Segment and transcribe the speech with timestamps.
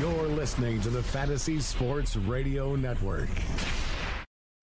[0.00, 3.30] You're listening to the Fantasy Sports Radio Network.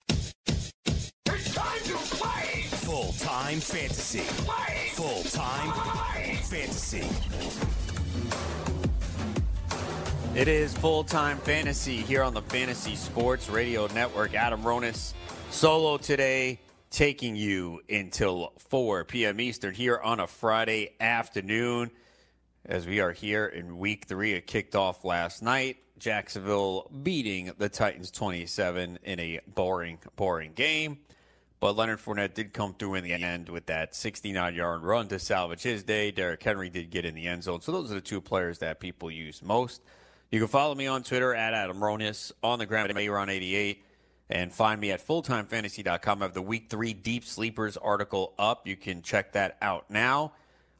[0.07, 2.61] It's time to play!
[2.69, 4.21] Full time fantasy.
[4.45, 4.91] Play!
[4.93, 5.73] Full time
[6.43, 7.03] fantasy.
[10.39, 14.35] It is full time fantasy here on the Fantasy Sports Radio Network.
[14.35, 15.13] Adam Ronis
[15.51, 16.61] solo today,
[16.91, 19.41] taking you until 4 p.m.
[19.41, 21.91] Eastern here on a Friday afternoon.
[22.67, 25.77] As we are here in week three, it kicked off last night.
[25.99, 30.97] Jacksonville beating the Titans 27 in a boring, boring game.
[31.59, 35.19] But Leonard Fournette did come through in the end with that 69 yard run to
[35.19, 36.09] salvage his day.
[36.09, 37.61] Derrick Henry did get in the end zone.
[37.61, 39.83] So those are the two players that people use most.
[40.31, 43.77] You can follow me on Twitter at Adam Ronis, on the gram at Aaron88,
[44.31, 46.21] and find me at fulltimefantasy.com.
[46.21, 48.65] I have the week three deep sleepers article up.
[48.65, 50.33] You can check that out now.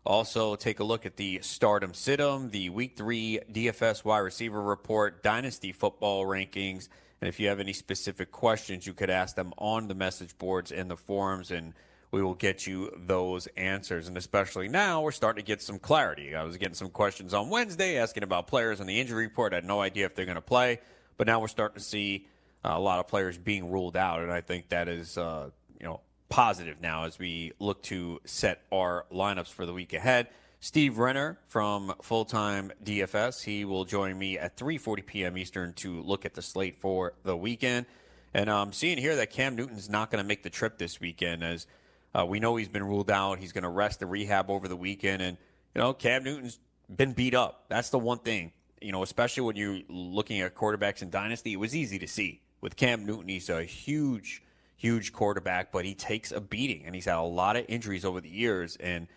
[0.06, 4.20] Also, take a look at the Start 'Em Sit 'Em, the Week 3 DFS wide
[4.20, 6.90] receiver report, Dynasty football rankings.
[7.22, 10.72] And if you have any specific questions, you could ask them on the message boards
[10.72, 11.74] and the forums, and
[12.12, 14.08] we will get you those answers.
[14.08, 16.36] And especially now, we're starting to get some clarity.
[16.36, 19.54] I was getting some questions on Wednesday asking about players on the injury report.
[19.54, 20.82] I had no idea if they're going to play,
[21.18, 22.28] but now we're starting to see
[22.64, 26.02] a lot of players being ruled out, and I think that is, uh, you know,
[26.30, 30.28] positive now as we look to set our lineups for the week ahead.
[30.60, 33.44] Steve Renner from Full Time DFS.
[33.44, 35.38] He will join me at 3:40 p.m.
[35.38, 37.86] Eastern to look at the slate for the weekend.
[38.34, 41.00] And I'm um, seeing here that Cam Newton's not going to make the trip this
[41.00, 41.68] weekend, as
[42.14, 43.40] uh, we know he's been ruled out.
[43.40, 45.38] He's going to rest the rehab over the weekend, and
[45.74, 46.60] you know Cam Newton's
[46.94, 47.66] been beat up.
[47.70, 51.54] That's the one thing, you know, especially when you're looking at quarterbacks in dynasty.
[51.54, 53.30] It was easy to see with Cam Newton.
[53.30, 54.42] He's a huge
[54.76, 58.22] huge quarterback, but he takes a beating, and he's had a lot of injuries over
[58.22, 59.08] the years, and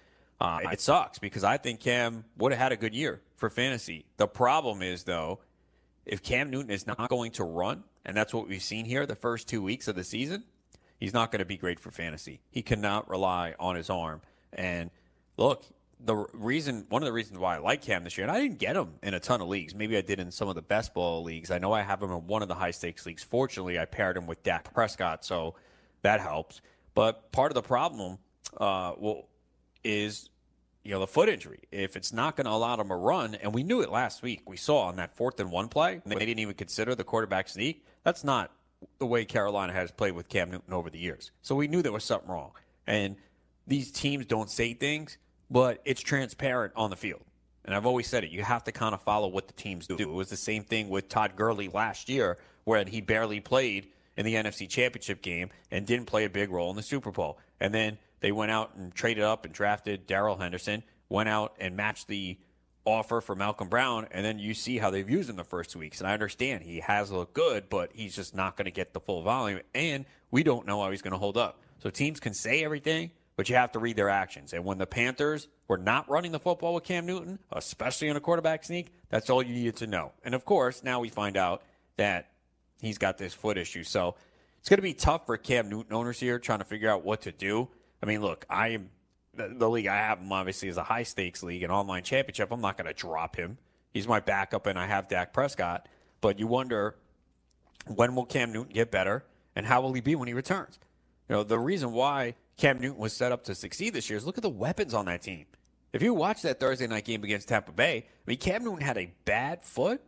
[0.41, 4.05] uh, it sucks because I think Cam would have had a good year for fantasy.
[4.19, 5.41] The problem is though,
[6.06, 9.17] if Cam Newton is not going to run, and that's what we've seen here the
[9.17, 10.45] first two weeks of the season,
[10.98, 12.41] he's not going to be great for fantasy.
[12.51, 14.20] He cannot rely on his arm.
[14.52, 14.91] And
[15.36, 15.64] look,
[16.01, 18.59] the reason, one of the reasons why I like Cam this year, and I didn't
[18.59, 19.75] get him in a ton of leagues.
[19.75, 21.51] Maybe I did in some of the best ball leagues.
[21.51, 23.23] I know I have him in one of the high stakes leagues.
[23.23, 25.55] Fortunately, I paired him with Dak Prescott, so
[26.03, 26.61] that helps.
[26.95, 28.19] But part of the problem,
[28.57, 29.29] uh, well,
[29.83, 30.29] is
[30.85, 31.61] you know the foot injury.
[31.73, 34.48] If it's not going to allow him to run, and we knew it last week,
[34.48, 37.85] we saw on that fourth and one play, they didn't even consider the quarterback sneak.
[38.05, 38.53] That's not
[38.98, 41.33] the way Carolina has played with Cam Newton over the years.
[41.42, 42.53] So we knew there was something wrong.
[42.86, 43.17] And
[43.67, 45.19] these teams don't say things
[45.51, 47.23] but it's transparent on the field.
[47.64, 48.31] And I've always said it.
[48.31, 49.97] You have to kind of follow what the teams do.
[49.98, 54.25] It was the same thing with Todd Gurley last year, where he barely played in
[54.25, 57.39] the NFC Championship game and didn't play a big role in the Super Bowl.
[57.61, 61.77] And then they went out and traded up and drafted Darrell Henderson, went out and
[61.77, 62.39] matched the
[62.85, 65.79] offer for Malcolm Brown, and then you see how they've used him the first two
[65.79, 66.01] weeks.
[66.01, 69.01] And I understand he has looked good, but he's just not going to get the
[69.01, 71.61] full volume, and we don't know how he's going to hold up.
[71.80, 74.52] So teams can say everything, but you have to read their actions.
[74.52, 78.20] And when the Panthers were not running the football with Cam Newton, especially in a
[78.20, 80.10] quarterback sneak, that's all you needed to know.
[80.24, 81.62] And of course, now we find out
[81.98, 82.32] that
[82.80, 83.84] he's got this foot issue.
[83.84, 84.16] So
[84.58, 87.22] it's going to be tough for Cam Newton owners here trying to figure out what
[87.22, 87.68] to do.
[88.02, 88.90] I mean, look, I am
[89.34, 92.50] the, the league I have him obviously is a high stakes league, an online championship.
[92.50, 93.56] I'm not going to drop him.
[93.94, 95.88] He's my backup, and I have Dak Prescott.
[96.20, 96.96] But you wonder
[97.86, 99.24] when will Cam Newton get better,
[99.55, 100.80] and how will he be when he returns?
[101.28, 104.27] You know, the reason why Cam Newton was set up to succeed this year is
[104.27, 105.46] look at the weapons on that team.
[105.92, 108.98] If you watch that Thursday night game against Tampa Bay, I mean, Cam Newton had
[108.98, 110.02] a bad foot.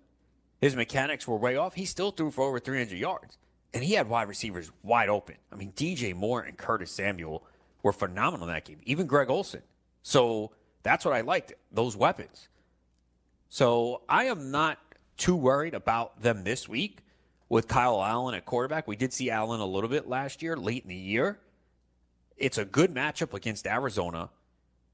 [0.60, 1.74] His mechanics were way off.
[1.74, 3.38] He still threw for over 300 yards.
[3.72, 5.36] And he had wide receivers wide open.
[5.50, 7.44] I mean, DJ Moore and Curtis Samuel
[7.82, 9.62] were phenomenal in that game, even Greg Olsen.
[10.02, 10.50] So
[10.82, 12.48] that's what I liked, those weapons.
[13.48, 14.78] So I am not
[15.16, 16.98] too worried about them this week
[17.48, 18.88] with Kyle Allen at quarterback.
[18.88, 21.38] We did see Allen a little bit last year, late in the year.
[22.40, 24.30] It's a good matchup against Arizona,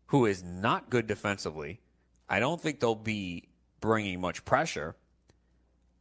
[0.06, 1.80] who is not good defensively.
[2.28, 3.48] I don't think they'll be
[3.80, 4.96] bringing much pressure.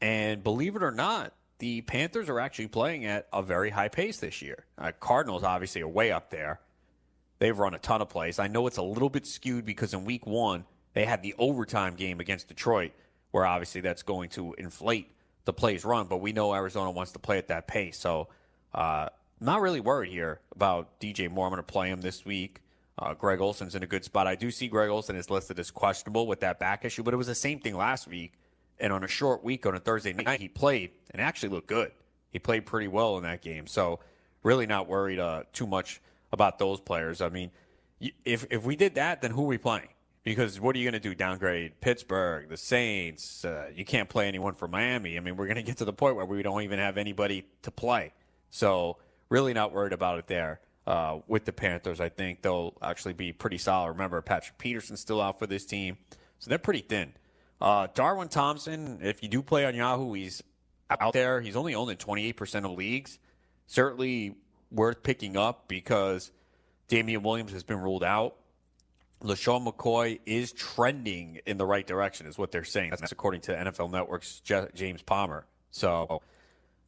[0.01, 4.19] And believe it or not, the Panthers are actually playing at a very high pace
[4.19, 4.65] this year.
[4.77, 6.59] Uh, Cardinals obviously are way up there.
[7.37, 8.39] They've run a ton of plays.
[8.39, 11.95] I know it's a little bit skewed because in week one, they had the overtime
[11.95, 12.91] game against Detroit,
[13.31, 15.11] where obviously that's going to inflate
[15.43, 17.99] the plays run, but we know Arizona wants to play at that pace.
[17.99, 18.29] So
[18.73, 19.09] uh,
[19.45, 21.47] not really worried here about DJ Moore.
[21.47, 22.61] I'm going to play him this week.
[22.97, 24.27] Uh, Greg Olsen's in a good spot.
[24.27, 27.17] I do see Greg Olsen is listed as questionable with that back issue, but it
[27.17, 28.33] was the same thing last week.
[28.79, 31.91] And on a short week on a Thursday night, he played and actually looked good.
[32.31, 33.67] He played pretty well in that game.
[33.67, 33.99] So
[34.43, 36.01] really not worried uh, too much
[36.31, 37.21] about those players.
[37.21, 37.51] I mean,
[38.23, 39.87] if if we did that, then who are we playing?
[40.23, 41.13] Because what are you going to do?
[41.13, 43.45] Downgrade Pittsburgh, the Saints?
[43.45, 45.17] Uh, you can't play anyone from Miami.
[45.17, 47.45] I mean, we're going to get to the point where we don't even have anybody
[47.61, 48.11] to play.
[48.49, 48.97] So,
[49.29, 50.59] really not worried about it there.
[50.87, 53.89] Uh, with the Panthers, I think they'll actually be pretty solid.
[53.89, 55.97] Remember, Patrick Peterson's still out for this team,
[56.37, 57.11] so they're pretty thin.
[57.59, 60.43] Uh, Darwin Thompson, if you do play on Yahoo, he's
[60.89, 61.41] out there.
[61.41, 63.17] He's only owned in 28% of leagues.
[63.65, 64.35] Certainly
[64.71, 66.31] worth picking up because
[66.87, 68.35] Damien Williams has been ruled out.
[69.23, 72.91] LeSean McCoy is trending in the right direction, is what they're saying.
[72.91, 74.41] That's according to NFL Network's
[74.75, 75.45] James Palmer.
[75.71, 76.21] So,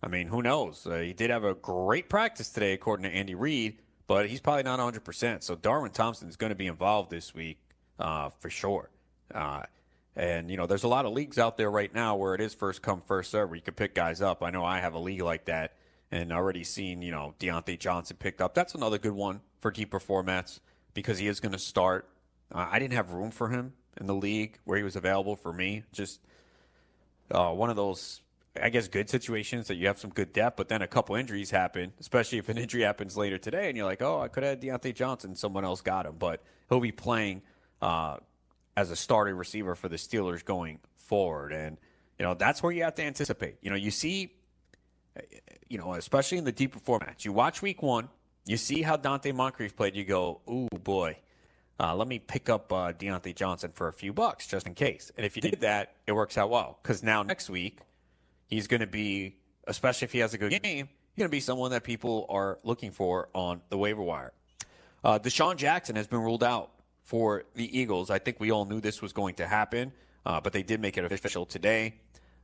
[0.02, 0.86] I mean, who knows?
[0.86, 4.64] Uh, he did have a great practice today, according to Andy Reid, but he's probably
[4.64, 5.44] not 100%.
[5.44, 7.60] So, Darwin Thompson is going to be involved this week
[8.00, 8.90] uh, for sure.
[9.34, 9.64] Uh,
[10.16, 12.54] and, you know, there's a lot of leagues out there right now where it is
[12.54, 14.44] first come, first serve, where you can pick guys up.
[14.44, 15.76] I know I have a league like that
[16.12, 18.54] and already seen, you know, Diontae Johnson picked up.
[18.54, 20.60] That's another good one for deeper formats
[20.94, 22.10] because he is going to start.
[22.54, 25.52] Uh, I didn't have room for him in the league where he was available for
[25.52, 25.84] me.
[25.92, 26.22] Just
[27.30, 28.22] uh, one of those,
[28.62, 31.52] I guess, good situations that you have some good depth, but then a couple injuries
[31.52, 34.62] happen, especially if an injury happens later today, and you're like, oh, I could have
[34.62, 35.36] had Diontae Johnson.
[35.36, 37.42] Someone else got him, but he'll be playing
[37.82, 38.18] uh,
[38.76, 41.54] as a starting receiver for the Steelers going forward.
[41.54, 41.78] And,
[42.20, 43.58] you know, that's where you have to anticipate.
[43.62, 44.34] You know, you see,
[45.68, 48.10] you know, especially in the deeper formats, you watch week one,
[48.46, 51.18] you see how Donte Moncrief played, you go, ooh, boy.
[51.80, 55.12] Uh, let me pick up uh, Diontae Johnson for a few bucks just in case.
[55.16, 57.80] And if you did that, it works out well because now next week
[58.48, 59.36] he's going to be,
[59.68, 62.60] especially if he has a good game, he's going to be someone that people are
[62.64, 64.34] looking for on the waiver wire.
[65.04, 66.72] Uh, DeSean Jackson has been ruled out
[67.04, 68.10] for the Eagles.
[68.10, 69.94] I think we all knew this was going to happen,
[70.26, 71.96] uh, but they did make it official today.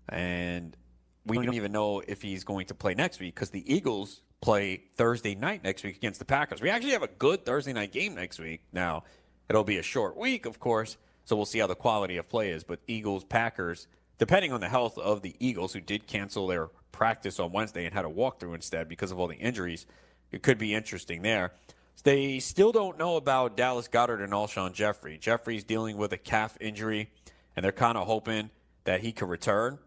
[0.09, 0.77] And
[1.25, 4.83] we don't even know if he's going to play next week because the Eagles play
[4.95, 6.61] Thursday night next week against the Packers.
[6.61, 8.61] We actually have a good Thursday night game next week.
[8.73, 9.03] Now,
[9.49, 12.51] it'll be a short week, of course, so we'll see how the quality of play
[12.51, 12.63] is.
[12.63, 13.87] But Eagles, Packers,
[14.23, 17.93] depending on the health of the Eagles, who did cancel their practice on Wednesday and
[17.93, 19.85] had a walkthrough instead because of all the injuries,
[20.31, 21.51] it could be interesting there.
[22.05, 25.17] They still don't know about Dallas Goedert and Alshon Jeffery.
[25.17, 27.09] Jeffery's dealing with a calf injury,
[27.57, 28.49] and they're kind of hoping
[28.85, 29.77] that he could return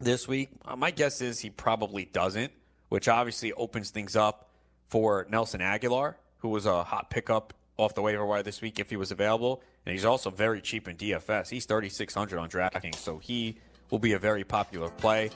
[0.00, 0.48] this week.
[0.64, 2.50] Uh, my guess is he probably doesn't,
[2.88, 4.50] which obviously opens things up
[4.88, 8.90] for Nelson Agholor, who was a hot pickup off the waiver wire this week if
[8.90, 9.62] he was available.
[9.86, 11.48] And he's also very cheap in DFS.
[11.48, 13.56] He's 3600 on DraftKings, so he
[13.90, 15.30] will be a very popular play.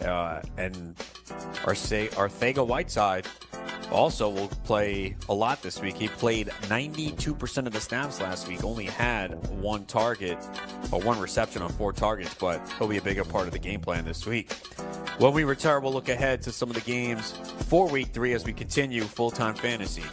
[0.00, 0.96] Uh, and
[1.64, 3.26] Arcega Whiteside
[3.90, 5.96] also will play a lot this week.
[5.96, 10.38] He played 92% of the snaps last week, only had one target
[10.92, 13.80] or one reception on four targets, but he'll be a bigger part of the game
[13.80, 14.52] plan this week.
[15.18, 17.32] When we return, we'll look ahead to some of the games
[17.68, 20.04] for week three as we continue full time fantasy.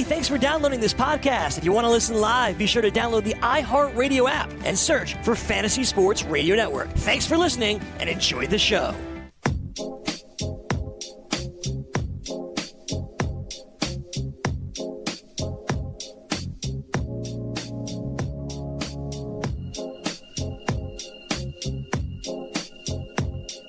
[0.00, 1.58] Hey, thanks for downloading this podcast.
[1.58, 5.12] If you want to listen live, be sure to download the iHeartRadio app and search
[5.22, 6.88] for Fantasy Sports Radio Network.
[6.88, 8.94] Thanks for listening and enjoy the show.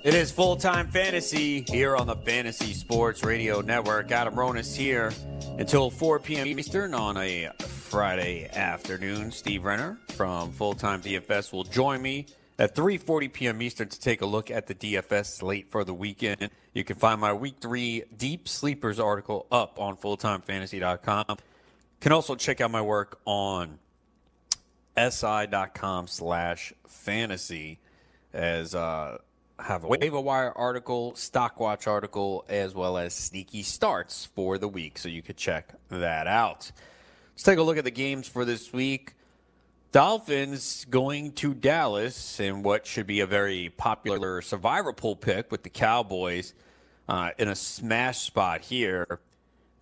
[0.05, 4.13] It is full time fantasy here on the Fantasy Sports Radio Network.
[4.13, 5.11] Adam Ronis here
[5.57, 6.47] until 4 p.m.
[6.47, 9.31] Eastern on a Friday afternoon.
[9.31, 12.25] Steve Renner from Full Time DFS will join me
[12.57, 13.61] at 3:40 p.m.
[13.61, 16.49] Eastern to take a look at the DFS slate for the weekend.
[16.73, 21.37] You can find my Week Three Deep Sleepers article up on FullTimeFantasy.com.
[21.99, 23.79] Can also check out my work on
[24.97, 27.79] si.com/slash fantasy
[28.33, 29.17] as uh,
[29.61, 34.67] have a waiver wire article, stock watch article, as well as sneaky starts for the
[34.67, 34.97] week.
[34.97, 36.71] So you could check that out.
[37.33, 39.13] Let's take a look at the games for this week.
[39.91, 45.63] Dolphins going to Dallas in what should be a very popular survivor pool pick with
[45.63, 46.53] the Cowboys
[47.09, 49.19] uh, in a smash spot here.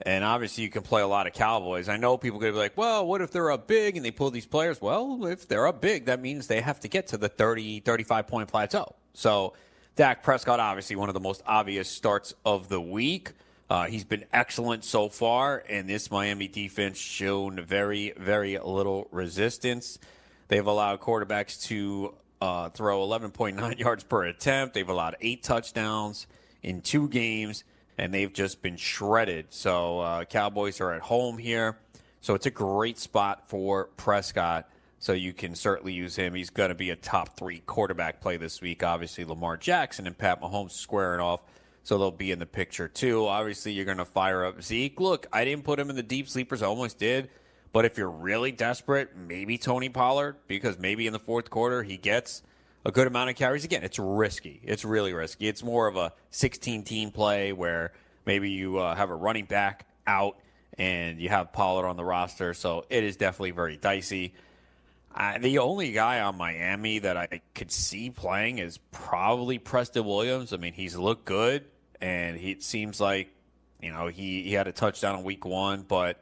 [0.01, 1.89] And obviously, you can play a lot of Cowboys.
[1.89, 4.31] I know people could be like, well, what if they're up big and they pull
[4.31, 4.81] these players?
[4.81, 8.27] Well, if they're up big, that means they have to get to the 30, 35
[8.27, 8.95] point plateau.
[9.13, 9.53] So
[9.99, 13.33] Dak Prescott, obviously one of the most obvious starts of the week.
[13.69, 19.99] Uh, he's been excellent so far, and this Miami defense shown very, very little resistance.
[20.47, 24.73] They've allowed quarterbacks to uh, throw 11.9 yards per attempt.
[24.73, 26.27] They've allowed eight touchdowns
[26.63, 27.65] in two games,
[27.97, 29.47] and they've just been shredded.
[29.49, 31.77] So, uh, Cowboys are at home here.
[32.21, 34.69] So, it's a great spot for Prescott.
[34.99, 36.35] So you can certainly use him.
[36.35, 38.83] He's going to be a top three quarterback play this week.
[38.83, 41.41] Obviously, Lamar Jackson and Pat Mahomes squaring off.
[41.83, 43.25] so they'll be in the picture too.
[43.25, 44.99] Obviously, you're going to fire up Zeke.
[44.99, 46.61] Look, I didn't put him in the deep sleepers.
[46.61, 47.29] I almost did.
[47.71, 51.97] But if you're really desperate, maybe Tony Pollard, because maybe in the fourth quarter he
[51.97, 52.41] gets
[52.85, 53.63] a good amount of carries.
[53.63, 54.59] Again, it's risky.
[54.63, 55.47] It's really risky.
[55.47, 57.93] It's more of a 16 team play where
[58.25, 60.37] maybe you uh, have a running back out
[60.77, 62.53] and you have Pollard on the roster.
[62.53, 64.33] So it is definitely very dicey.
[65.13, 70.53] Uh, the only guy on Miami that I could see playing is probably Preston Williams.
[70.53, 71.65] I mean, he's looked good,
[71.99, 73.29] and he, it seems like
[73.81, 76.21] you know he, he had a touchdown in week one, but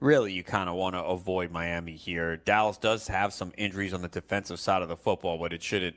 [0.00, 2.36] really you kind of want to avoid Miami here.
[2.36, 5.96] Dallas does have some injuries on the defensive side of the football, but it shouldn't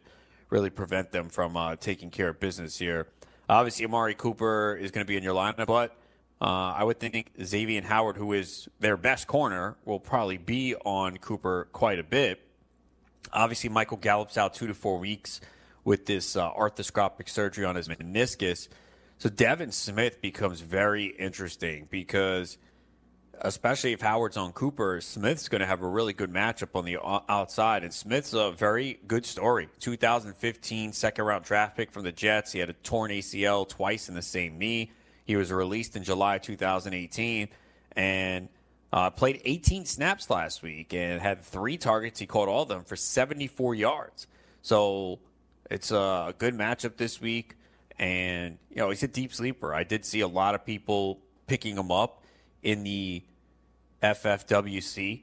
[0.49, 3.07] really prevent them from uh, taking care of business here.
[3.47, 5.95] Obviously, Amari Cooper is going to be in your lineup, but
[6.41, 11.17] uh, I would think Xavien Howard, who is their best corner, will probably be on
[11.17, 12.41] Cooper quite a bit.
[13.31, 15.39] Obviously, Michael Gallup's out two to four weeks
[15.83, 18.67] with this uh, arthroscopic surgery on his meniscus.
[19.19, 22.57] So Devin Smith becomes very interesting because–
[23.41, 26.97] especially if Howard's on Cooper, Smith's going to have a really good matchup on the
[27.29, 27.83] outside.
[27.83, 29.67] And Smith's a very good story.
[29.79, 32.51] 2015 second round draft pick from the Jets.
[32.51, 34.91] He had a torn ACL twice in the same knee.
[35.31, 37.47] He was released in July 2018
[37.95, 38.49] and
[38.91, 42.19] uh, played 18 snaps last week and had three targets.
[42.19, 44.27] He caught all of them for 74 yards.
[44.61, 45.19] So
[45.69, 47.55] it's a good matchup this week.
[47.97, 49.73] And, you know, he's a deep sleeper.
[49.73, 52.25] I did see a lot of people picking him up
[52.61, 53.23] in the
[54.03, 55.21] FFWC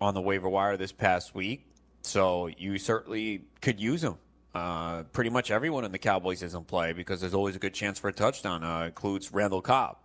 [0.00, 1.66] on the waiver wire this past week.
[2.02, 4.18] So you certainly could use him.
[4.54, 7.74] Uh, pretty much everyone in the Cowboys is in play because there's always a good
[7.74, 8.64] chance for a touchdown.
[8.64, 9.98] Uh, includes Randall Cobb.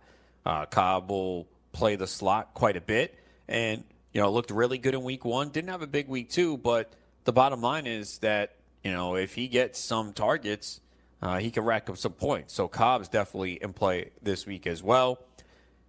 [0.44, 4.94] Uh, Cobb will play the slot quite a bit, and you know looked really good
[4.94, 5.48] in Week One.
[5.48, 6.92] Didn't have a big Week Two, but
[7.24, 10.80] the bottom line is that you know if he gets some targets,
[11.22, 12.52] uh, he can rack up some points.
[12.52, 15.18] So Cobb's definitely in play this week as well.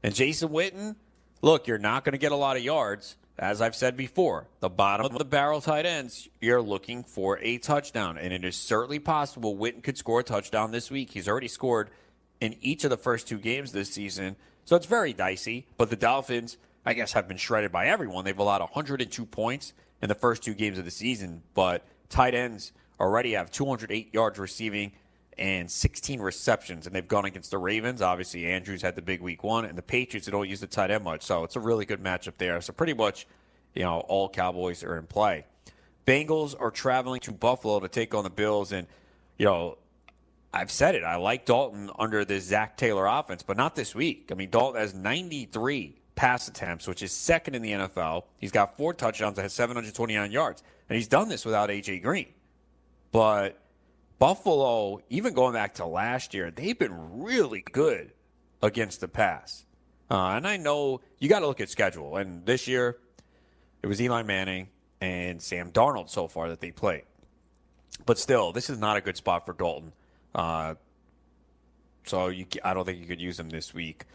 [0.01, 0.95] And Jason Witten,
[1.41, 3.17] look, you're not going to get a lot of yards.
[3.37, 7.57] As I've said before, the bottom of the barrel tight ends, you're looking for a
[7.57, 8.17] touchdown.
[8.17, 11.11] And it is certainly possible Witten could score a touchdown this week.
[11.11, 11.89] He's already scored
[12.39, 14.37] in each of the first two games this season.
[14.63, 15.67] So it's very dicey.
[15.77, 18.23] But the Dolphins, I guess, have been shredded by everyone.
[18.23, 21.43] They've allowed 102 points in the first two games of the season.
[21.53, 24.93] But tight ends already have 208 yards receiving
[25.37, 28.01] and 16 receptions, and they've gone against the Ravens.
[28.01, 30.91] Obviously, Andrews had the big week one, and the Patriots, they don't use the tight
[30.91, 32.61] end much, so it's a really good matchup there.
[32.61, 33.27] So pretty much,
[33.73, 35.45] you know, all Cowboys are in play.
[36.05, 38.87] Bengals are traveling to Buffalo to take on the Bills, and
[39.37, 39.77] you know,
[40.53, 41.03] I've said it.
[41.03, 44.29] I like Dalton under the Zac Taylor offense, but not this week.
[44.31, 48.23] I mean, Dalton has 93 pass attempts, which is second in the NFL.
[48.37, 52.27] He's got four touchdowns that has 729 yards, and he's done this without AJ Green.
[53.11, 53.59] But
[54.19, 58.11] Buffalo, even going back to last year, they've been really good
[58.61, 59.65] against the pass.
[60.09, 62.17] Uh, and I know you got to look at schedule.
[62.17, 62.97] And this year,
[63.81, 64.69] it was Eli Manning
[65.01, 67.03] and Sam Darnold so far that they played.
[68.05, 69.91] But still, this is not a good spot for Dalton.
[70.33, 70.75] Uh,
[72.05, 74.05] so you, I don't think you could use him this week.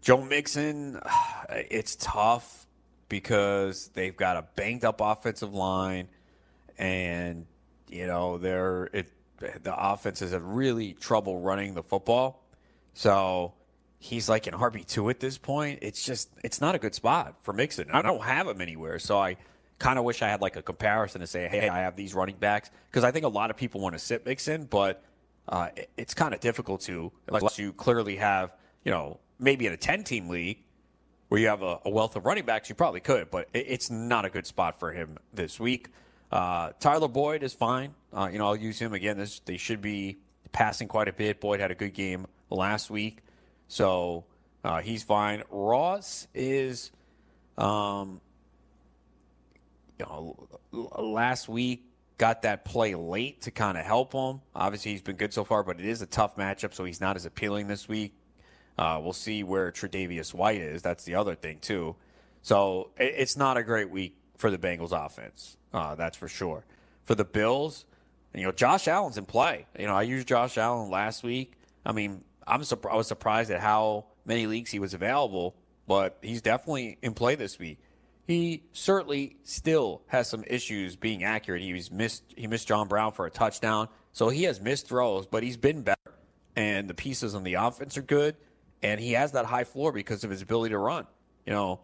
[0.00, 1.00] Joe Mixon,
[1.50, 2.66] it's tough
[3.08, 6.08] because they've got a banged up offensive line,
[6.78, 7.46] and
[7.88, 12.44] you know they're it, the offenses have really trouble running the football.
[12.94, 13.54] So
[13.98, 15.80] he's like an RB two at this point.
[15.82, 17.90] It's just it's not a good spot for Mixon.
[17.90, 19.36] I don't have him anywhere, so I
[19.78, 22.36] kind of wish I had like a comparison to say, hey, I have these running
[22.36, 25.02] backs because I think a lot of people want to sit Mixon, but
[25.48, 29.76] uh, it's kind of difficult to unless you clearly have you know maybe in a
[29.76, 30.58] ten team league
[31.28, 34.24] where you have a, wealth of running backs, you probably could, but it, it's not
[34.24, 35.88] a good spot for him this week.
[36.34, 37.94] Uh, Tyler Boyd is fine.
[38.12, 39.16] Uh, you know, I'll use him again.
[39.16, 40.18] This, they should be
[40.50, 41.40] passing quite a bit.
[41.40, 43.18] Boyd had a good game last week,
[43.68, 44.24] so
[44.64, 45.44] uh, he's fine.
[45.48, 46.90] Ross is,
[47.56, 48.20] um,
[50.00, 51.84] you know, last week
[52.18, 54.40] got that play late to kind of help him.
[54.56, 57.14] Obviously, he's been good so far, but it is a tough matchup, so he's not
[57.14, 58.12] as appealing this week.
[58.76, 60.82] Uh, we'll see where Tre'Davious White is.
[60.82, 61.94] That's the other thing too.
[62.42, 65.56] So it's not a great week for the Bengals offense.
[65.74, 66.64] Uh, that's for sure.
[67.02, 67.84] For the Bills,
[68.32, 69.66] you know, Josh Allen's in play.
[69.78, 71.52] You know, I used Josh Allen last week.
[71.84, 76.40] I mean, I'm I was surprised at how many leagues he was available, but he's
[76.40, 77.78] definitely in play this week.
[78.26, 81.60] He certainly still has some issues being accurate.
[81.60, 85.26] He was missed he missed John Brown for a touchdown, so he has missed throws,
[85.26, 85.98] but he's been better.
[86.56, 88.36] And the pieces on the offense are good,
[88.82, 91.06] and he has that high floor because of his ability to run.
[91.44, 91.80] You know,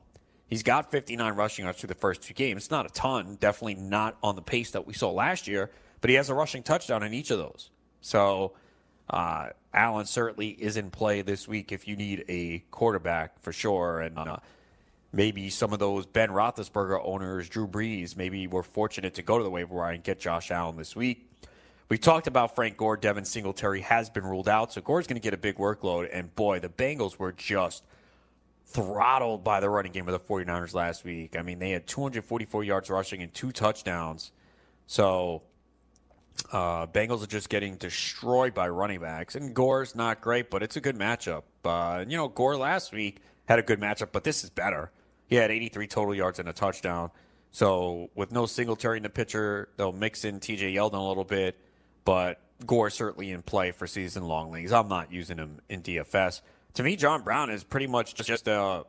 [0.51, 2.65] He's got 59 rushing yards through the first two games.
[2.65, 5.71] It's not a ton, definitely not on the pace that we saw last year,
[6.03, 7.71] but he has a rushing touchdown in each of those.
[8.03, 8.53] So
[9.09, 14.01] Uh, Allen certainly is in play this week if you need a quarterback for sure.
[14.01, 14.37] And uh,
[15.13, 19.43] maybe some of those Ben Roethlisberger owners, Drew Brees, maybe were fortunate to go to
[19.43, 21.29] the waiver wire and get Josh Allen this week.
[21.89, 22.97] We talked about Frank Gore.
[22.97, 26.09] Devin Singletary has been ruled out, so Gore's going to get a big workload.
[26.13, 27.83] And boy, the Bengals were just
[28.71, 31.37] throttled by the running game of the 49ers last week.
[31.37, 34.33] I mean, they had 244 yards rushing and two touchdowns.
[34.87, 35.43] So
[36.53, 39.35] uh, Bengals are just getting destroyed by running backs.
[39.35, 41.43] And Gore's not great, but it's a good matchup.
[41.65, 44.91] Uh, you know, Gore last week had a good matchup, but this is better.
[45.27, 47.11] He had 83 total yards and a touchdown.
[47.53, 51.59] So with no Singletary in the pitcher, they'll mix in TJ Yeldon a little bit
[52.05, 54.73] but Gore certainly in play for season long leagues.
[54.73, 56.41] I'm not using him in DFS.
[56.75, 58.83] To me, John Brown is pretty much just a uh,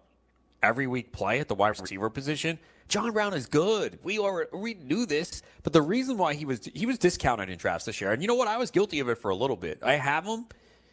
[0.63, 2.59] every week play at the wide receiver position.
[2.88, 4.00] John Brown is good.
[4.03, 7.57] We are we knew this, but the reason why he was he was discounted in
[7.57, 8.47] drafts this year, and you know what?
[8.47, 9.79] I was guilty of it for a little bit.
[9.81, 10.45] I have him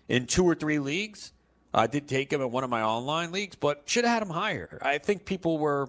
[0.08, 1.32] in two or three leagues.
[1.74, 4.30] I did take him in one of my online leagues, but should have had him
[4.30, 4.78] higher.
[4.80, 5.88] I think people were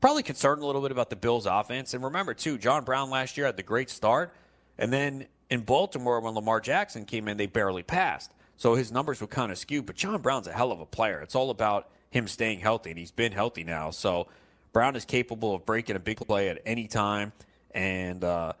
[0.00, 3.36] probably concerned a little bit about the Bills' offense, and remember too, John Brown last
[3.36, 4.34] year had the great start,
[4.78, 8.32] and then in Baltimore, when Lamar Jackson came in, they barely passed.
[8.60, 9.86] So his numbers were kind of skewed.
[9.86, 11.22] But John Brown's a hell of a player.
[11.22, 13.90] It's all about him staying healthy, and he's been healthy now.
[13.90, 14.26] So
[14.74, 17.32] Brown is capable of breaking a big play at any time.
[17.70, 18.52] And uh,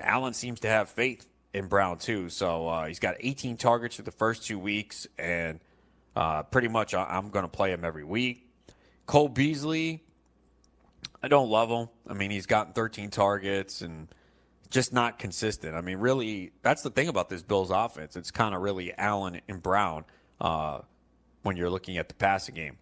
[0.00, 2.30] Allen seems to have faith in Brown, too.
[2.30, 5.60] So uh, he's got 18 targets for the first two weeks, and
[6.16, 8.48] uh, pretty much I'm going to play him every week.
[9.04, 10.02] Cole Beasley,
[11.22, 11.90] I don't love him.
[12.08, 14.08] I mean, he's gotten 13 targets and
[14.70, 15.74] just not consistent.
[15.74, 18.16] I mean, really, that's the thing about this Bills offense.
[18.16, 20.04] It's kind of really Allen and Brown
[20.40, 20.80] uh,
[21.42, 22.78] when you're looking at the passing game.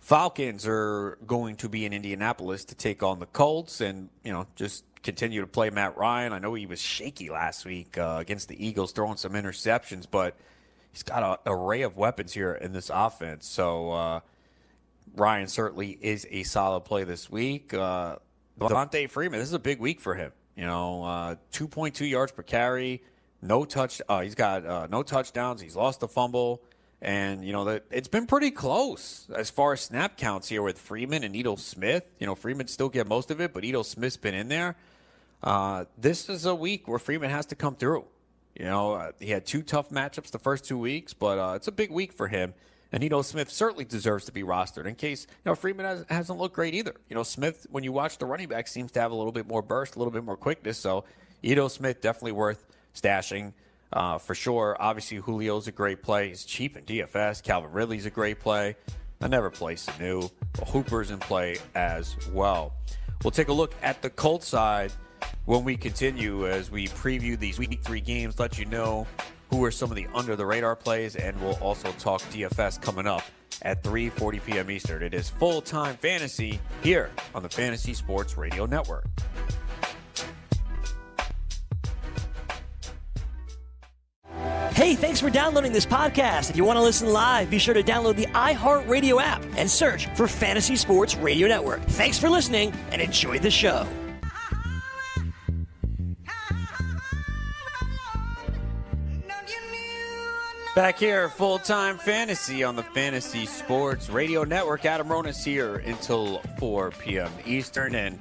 [0.00, 4.46] Falcons are going to be in Indianapolis to take on the Colts and, you know,
[4.54, 6.34] just continue to play Matt Ryan.
[6.34, 10.36] I know he was shaky last week uh, against the Eagles, throwing some interceptions, but
[10.92, 13.46] he's got an array of weapons here in this offense.
[13.46, 14.20] So uh,
[15.14, 17.72] Ryan certainly is a solid play this week.
[17.72, 18.16] Uh,
[18.60, 20.32] Devonta Freeman, this is a big week for him.
[20.56, 23.02] You know, uh, 2.2 yards per carry,
[23.42, 24.00] no touch.
[24.08, 25.60] Uh, he's got uh, no touchdowns.
[25.60, 26.62] He's lost a fumble,
[27.02, 30.78] and you know that it's been pretty close as far as snap counts here with
[30.78, 32.04] Freeman and Ito Smith.
[32.18, 34.76] You know, Freeman still get most of it, but Ito Smith's been in there.
[35.42, 38.04] Uh, this is a week where Freeman has to come through.
[38.54, 41.66] You know, uh, he had two tough matchups the first two weeks, but uh, it's
[41.66, 42.54] a big week for him.
[42.94, 46.38] And Ito Smith certainly deserves to be rostered in case, you know, Freeman has, hasn't
[46.38, 46.94] looked great either.
[47.08, 49.48] You know, Smith, when you watch the running back, seems to have a little bit
[49.48, 50.78] more burst, a little bit more quickness.
[50.78, 51.02] So
[51.42, 53.52] Ito Smith definitely worth stashing
[53.92, 54.76] uh, for sure.
[54.78, 56.28] Obviously, Julio's a great play.
[56.28, 57.42] He's cheap in DFS.
[57.42, 58.76] Calvin Ridley's a great play.
[59.20, 60.30] I never play Sanu.
[60.68, 62.74] Hooper's in play as well.
[63.24, 64.92] We'll take a look at the Colts side
[65.46, 69.08] when we continue as we preview these week three games, let you know
[69.54, 73.06] who are some of the under the radar plays, and we'll also talk DFS coming
[73.06, 73.22] up
[73.62, 74.70] at 3:40 p.m.
[74.70, 75.02] Eastern.
[75.02, 79.06] It is full time fantasy here on the Fantasy Sports Radio Network.
[84.72, 86.50] Hey, thanks for downloading this podcast.
[86.50, 90.06] If you want to listen live, be sure to download the iHeartRadio app and search
[90.16, 91.80] for Fantasy Sports Radio Network.
[91.82, 93.86] Thanks for listening and enjoy the show.
[100.74, 104.84] Back here, full time fantasy on the Fantasy Sports Radio Network.
[104.84, 107.30] Adam Ronis here until 4 p.m.
[107.46, 107.94] Eastern.
[107.94, 108.18] And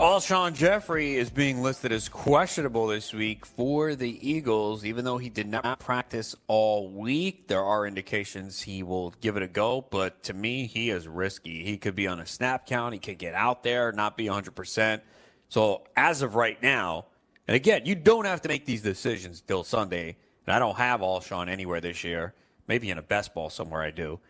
[0.00, 5.28] Alshon Jeffery is being listed as questionable this week for the Eagles, even though he
[5.28, 7.46] did not practice all week.
[7.46, 11.62] There are indications he will give it a go, but to me, he is risky.
[11.62, 15.02] He could be on a snap count, he could get out there, not be 100%.
[15.50, 17.06] So, as of right now,
[17.46, 21.00] and again, you don't have to make these decisions till Sunday and I don't have
[21.00, 22.34] Alshon anywhere this year.
[22.66, 24.20] Maybe in a best ball somewhere I do.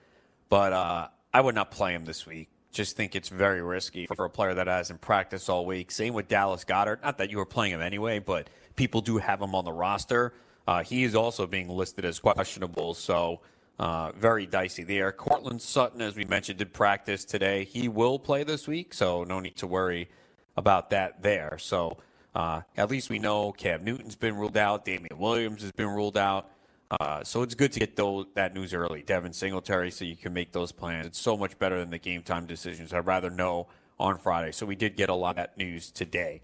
[0.49, 2.49] But uh, I would not play him this week.
[2.73, 5.90] Just think it's very risky for a player that hasn't practiced all week.
[5.90, 7.03] Same with Dallas Goedert.
[7.03, 10.33] Not that you were playing him anyway, but people do have him on the roster.
[10.66, 13.40] Uh, he is also being listed as questionable, so
[13.81, 15.11] uh, very dicey there.
[15.11, 17.64] Courtland Sutton, as we mentioned, did practice today.
[17.64, 20.09] He will play this week, so no need to worry
[20.57, 21.57] about that there.
[21.59, 21.99] So
[22.35, 24.85] uh, at least we know Cam Newton's been ruled out.
[24.85, 26.51] Damien Williams has been ruled out.
[26.90, 29.03] Uh, so it's good to get those, that news early.
[29.03, 31.07] Devin Singletary, so you can make those plans.
[31.07, 32.93] It's so much better than the game time decisions.
[32.93, 34.51] I'd rather know on Friday.
[34.51, 36.40] So we did get a lot of that news today.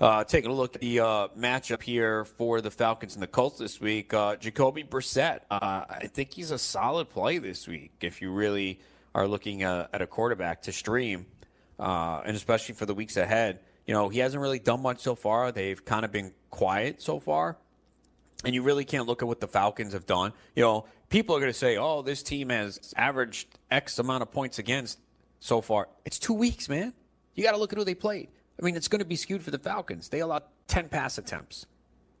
[0.00, 3.58] Uh, taking a look at the uh, matchup here for the Falcons and the Colts
[3.58, 4.14] this week.
[4.14, 8.80] Uh, Jacoby Brissett, uh, I think he's a solid play this week if you really
[9.14, 11.26] are looking uh, at a quarterback to stream,
[11.78, 13.60] and especially for the weeks ahead.
[13.90, 15.50] You know, he hasn't really done much so far.
[15.50, 17.56] They've kind of been quiet so far.
[18.44, 20.32] and you really can't look at what the Falcons have done.
[20.54, 24.30] You know, people are going to say, "Oh, this team has averaged X amount of
[24.30, 25.00] points against
[25.40, 26.94] so far." It's two weeks, man.
[27.34, 28.28] You got to look at who they played.
[28.60, 30.08] I mean, it's going to be skewed for the Falcons.
[30.08, 31.66] They allowed ten pass attempts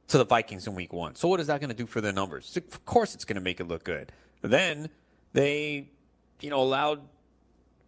[0.08, 1.14] to the Vikings in Week One.
[1.14, 2.56] So what is that going to do for their numbers?
[2.56, 4.10] Of course, it's going to make it look good.
[4.42, 4.90] then
[5.34, 5.88] they,
[6.40, 7.00] you know, allowed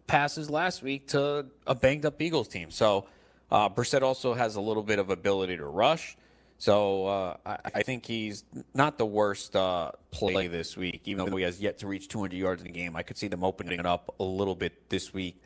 [0.07, 2.71] passes last week to a banged up Eagles team.
[2.71, 3.07] So
[3.53, 6.17] uh, Brissett also has a little bit of ability to rush.
[6.57, 11.35] So uh, I, I, think he's not the worst uh, play this week, even though
[11.35, 12.95] he has yet to reach 200 yards in the game.
[12.95, 15.41] I could see them opening it up a little bit this week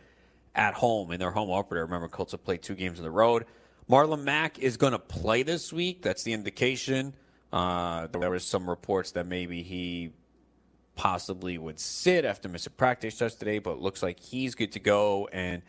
[0.55, 1.81] at home in their home opener.
[1.81, 3.45] Remember, Colts have played two games on the road.
[3.89, 6.01] Marlon Mack is going to play this week.
[6.01, 7.13] That's the indication.
[7.51, 10.11] Uh, there was some reports that maybe he
[10.95, 15.61] possibly would sit after missing practice yesterday, but looks like he's good to go, and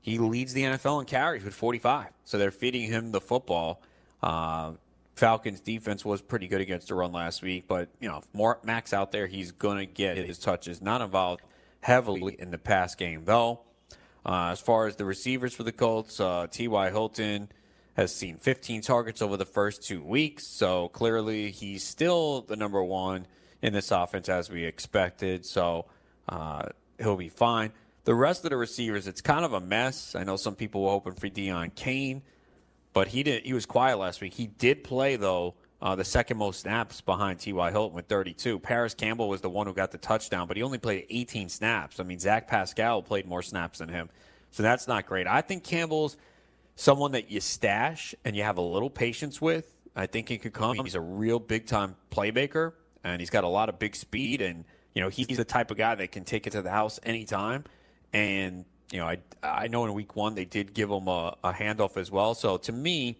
[0.00, 2.08] he leads the NFL in carries with 45.
[2.24, 3.82] So they're feeding him the football.
[4.22, 4.72] Uh,
[5.14, 8.92] Falcons defense was pretty good against the run last week, but you know, more Max
[8.92, 10.80] out there, he's to get his touches.
[10.80, 11.42] Not involved
[11.80, 13.60] heavily in the pass game though.
[14.24, 16.90] Uh, as far as the receivers for the Colts, uh, T.Y.
[16.90, 17.48] Hilton
[17.94, 22.82] has seen 15 targets over the first two weeks, so clearly he's still the number
[22.82, 23.26] one
[23.62, 25.44] in this offense as we expected.
[25.44, 25.86] So
[26.28, 26.66] uh,
[26.98, 27.72] he'll be fine.
[28.08, 30.14] The rest of the receivers, it's kind of a mess.
[30.14, 32.22] I know some people were hoping for Deon Cain,
[32.94, 33.44] but he didn't.
[33.44, 34.32] He was quiet last week.
[34.32, 35.56] He did play though.
[35.82, 37.70] Uh, the second most snaps behind T.Y.
[37.70, 38.60] Hilton with 32.
[38.60, 42.00] Parris Campbell was the one who got the touchdown, but he only played 18 snaps.
[42.00, 44.08] I mean, Zach Pascal played more snaps than him.
[44.52, 45.26] So that's not great.
[45.26, 46.16] I think Campbell's
[46.76, 49.70] someone that you stash and you have a little patience with.
[49.94, 50.78] I think he could come.
[50.78, 52.72] He's a real big time playmaker
[53.04, 54.40] and he's got a lot of big speed.
[54.40, 56.98] And you know, he's the type of guy that can take it to the house
[57.02, 57.64] anytime.
[58.12, 61.52] And you know, I I know in week one they did give him a, a
[61.52, 62.34] handoff as well.
[62.34, 63.16] So to me,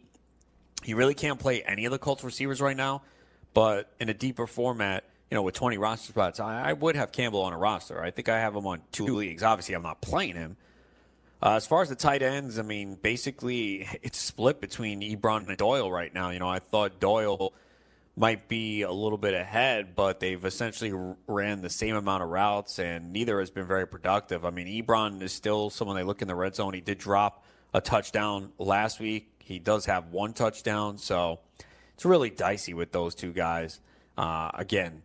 [0.83, 3.03] he really can't play any of the Colts receivers right now.
[3.55, 7.13] But in a deeper format, you know, with 20 roster spots, I, I would have
[7.13, 8.03] Campbell on a roster.
[8.03, 9.43] I think I have him on two leagues.
[9.43, 10.57] Obviously, I'm not playing him.
[11.43, 15.57] Uh, as far as the tight ends, I mean, basically it's split between Ebron and
[15.57, 16.31] Doyle right now.
[16.31, 17.53] You know, I thought Doyle
[18.19, 20.93] might be a little bit ahead, but they've essentially
[21.29, 24.45] ran the same amount of routes, and neither has been very productive.
[24.45, 26.75] I mean, Ebron is still someone they look in the red zone.
[26.75, 29.31] He did drop a touchdown last week.
[29.39, 31.39] He does have one touchdown, so
[31.95, 33.81] it's really dicey with those two guys.
[34.17, 35.03] Uh, again,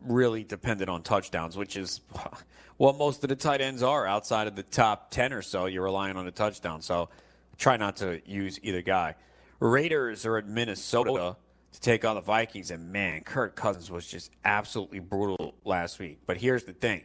[0.00, 2.00] really dependent on touchdowns, which is
[2.78, 5.66] what most of the tight ends are outside of the top 10 or so.
[5.66, 6.80] You're relying on a touchdown.
[6.80, 7.10] So
[7.58, 9.14] try not to use either guy.
[9.60, 11.36] Raiders are at Minnesota
[11.76, 12.70] to take on the Vikings.
[12.70, 16.18] And man, Kirk Cousins was just absolutely brutal last week.
[16.26, 17.04] But here's the thing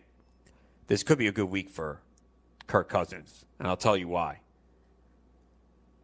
[0.87, 2.01] this could be a good week for
[2.67, 3.45] Kirk Cousins.
[3.59, 4.39] And I'll tell you why.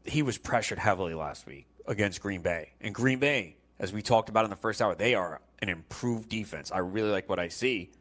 [0.04, 2.74] He was pressured heavily last week against Green Bay.
[2.82, 6.30] And Green Bay, as we talked about in the first hour, they are an improved
[6.30, 6.72] defense.
[6.72, 7.92] I really like what I see.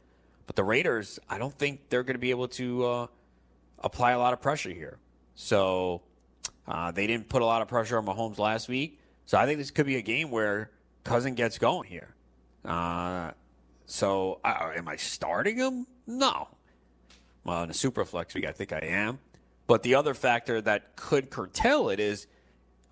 [0.46, 3.06] But the Raiders, I don't think they're going to be able to uh,
[3.78, 4.98] apply a lot of pressure here.
[5.34, 6.02] So
[6.66, 9.00] uh, they didn't put a lot of pressure on Mahomes last week.
[9.26, 10.70] So I think this could be a game where
[11.04, 12.14] Cousin gets going here.
[12.64, 13.32] Uh,
[13.86, 15.86] so am I starting him?
[16.06, 16.48] No.
[17.44, 19.18] Well, in a super flex week, I think I am.
[19.66, 22.26] But the other factor that could curtail it is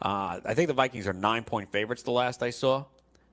[0.02, 2.84] uh, I think the Vikings are nine point favorites the last I saw.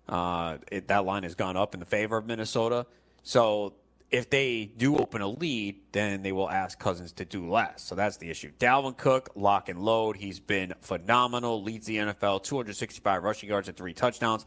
[0.07, 2.85] Uh, it, that line has gone up in the favor of Minnesota.
[3.23, 3.73] So
[4.11, 7.81] if they do open a lead, then they will ask Cousins to do less.
[7.81, 8.51] So that's the issue.
[8.59, 10.17] Dalvin Cook, lock and load.
[10.17, 11.63] He's been phenomenal.
[11.63, 14.45] Leads the NFL, 265 rushing yards and three touchdowns.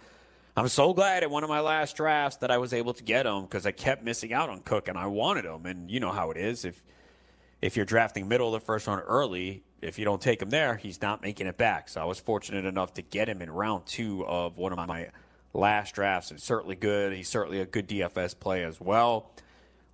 [0.56, 3.26] I'm so glad at one of my last drafts that I was able to get
[3.26, 5.64] him because I kept missing out on Cook and I wanted him.
[5.64, 6.64] And you know how it is.
[6.64, 6.82] If
[7.62, 10.76] if you're drafting middle of the first round early, if you don't take him there,
[10.76, 11.88] he's not making it back.
[11.88, 15.08] So I was fortunate enough to get him in round two of one of my
[15.54, 16.30] last drafts.
[16.30, 17.14] And certainly good.
[17.14, 19.30] He's certainly a good DFS play as well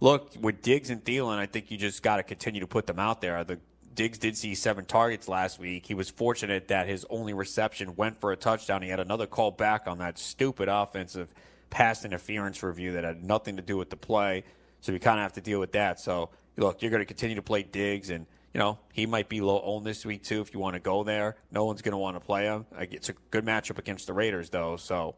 [0.01, 2.99] look, with Diggs and Thielen, I think you just got to continue to put them
[2.99, 3.43] out there.
[3.45, 3.59] The
[3.95, 5.87] Diggs did see seven targets last week.
[5.87, 8.83] He was fortunate that his only reception went for a touchdown.
[8.83, 11.33] He had another call back on that stupid offensive
[11.69, 14.45] pass interference review that had nothing to do with the play.
[14.81, 16.01] So we kind of have to deal with that.
[16.01, 19.41] So look, you're going to continue to play Diggs, and you know he might be
[19.41, 20.41] low owned this week too.
[20.41, 22.67] If you want to go there, no one's going to want to play him.
[22.79, 24.77] It's a good matchup against the Raiders, though.
[24.77, 25.17] So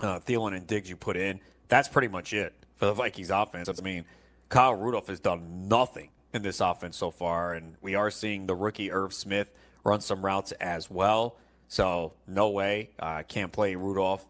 [0.00, 1.40] uh, Thielen and Diggs you put in.
[1.68, 3.68] That's pretty much it for the Vikings offense.
[3.68, 4.06] I mean,
[4.48, 8.54] Kyle Rudolph has done nothing in this offense so far, and we are seeing the
[8.54, 9.52] rookie Irv Smith
[9.84, 11.36] run some routes as well.
[11.68, 14.26] So no way, uh, can't play Rudolph.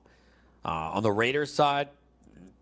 [0.64, 1.90] Uh, on the Raiders side,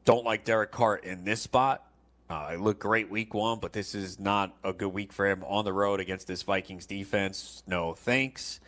[0.05, 1.85] don't like Derek Carr in this spot.
[2.29, 5.43] Uh, it looked great week one, but this is not a good week for him
[5.45, 7.63] on the road against this Vikings defense.
[7.67, 8.61] No thanks.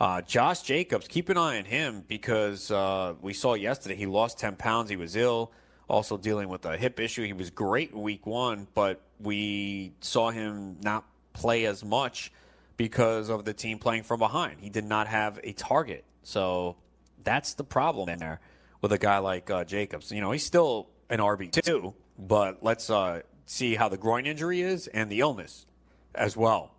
[0.00, 4.40] Uh, Josh Jacobs, keep an eye on him because uh, we saw yesterday he lost
[4.40, 4.90] 10 pounds.
[4.90, 5.52] He was ill,
[5.88, 7.24] also dealing with a hip issue.
[7.24, 12.32] He was great week one, but we saw him not play as much
[12.76, 14.60] because of the team playing from behind.
[14.60, 16.04] He did not have a target.
[16.22, 16.76] So
[17.22, 18.40] that's the problem in there
[18.80, 20.10] with a guy like uh, Jacobs.
[20.10, 24.86] You know, he's still an RB2, but let's uh, see how the groin injury is
[24.88, 25.66] and the illness
[26.14, 26.72] as well.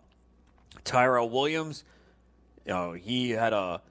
[0.83, 1.83] Tyrell Williams,
[2.65, 3.81] you know, he had a,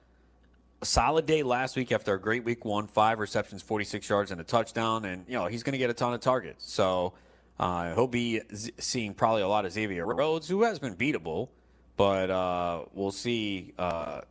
[0.81, 4.39] a solid day last week after a great week one, five receptions, 46 yards, and
[4.39, 5.05] a touchdown.
[5.05, 6.71] And, you know, he's going to get a ton of targets.
[6.71, 7.13] So
[7.59, 11.49] uh, he'll be z- seeing probably a lot of Xavier Rhodes, who has been beatable,
[11.95, 13.73] but uh, we'll see.
[13.77, 14.21] Uh,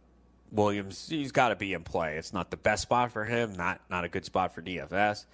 [0.52, 2.16] Williams, he's got to be in play.
[2.16, 5.26] It's not the best spot for him, not not a good spot for DFS,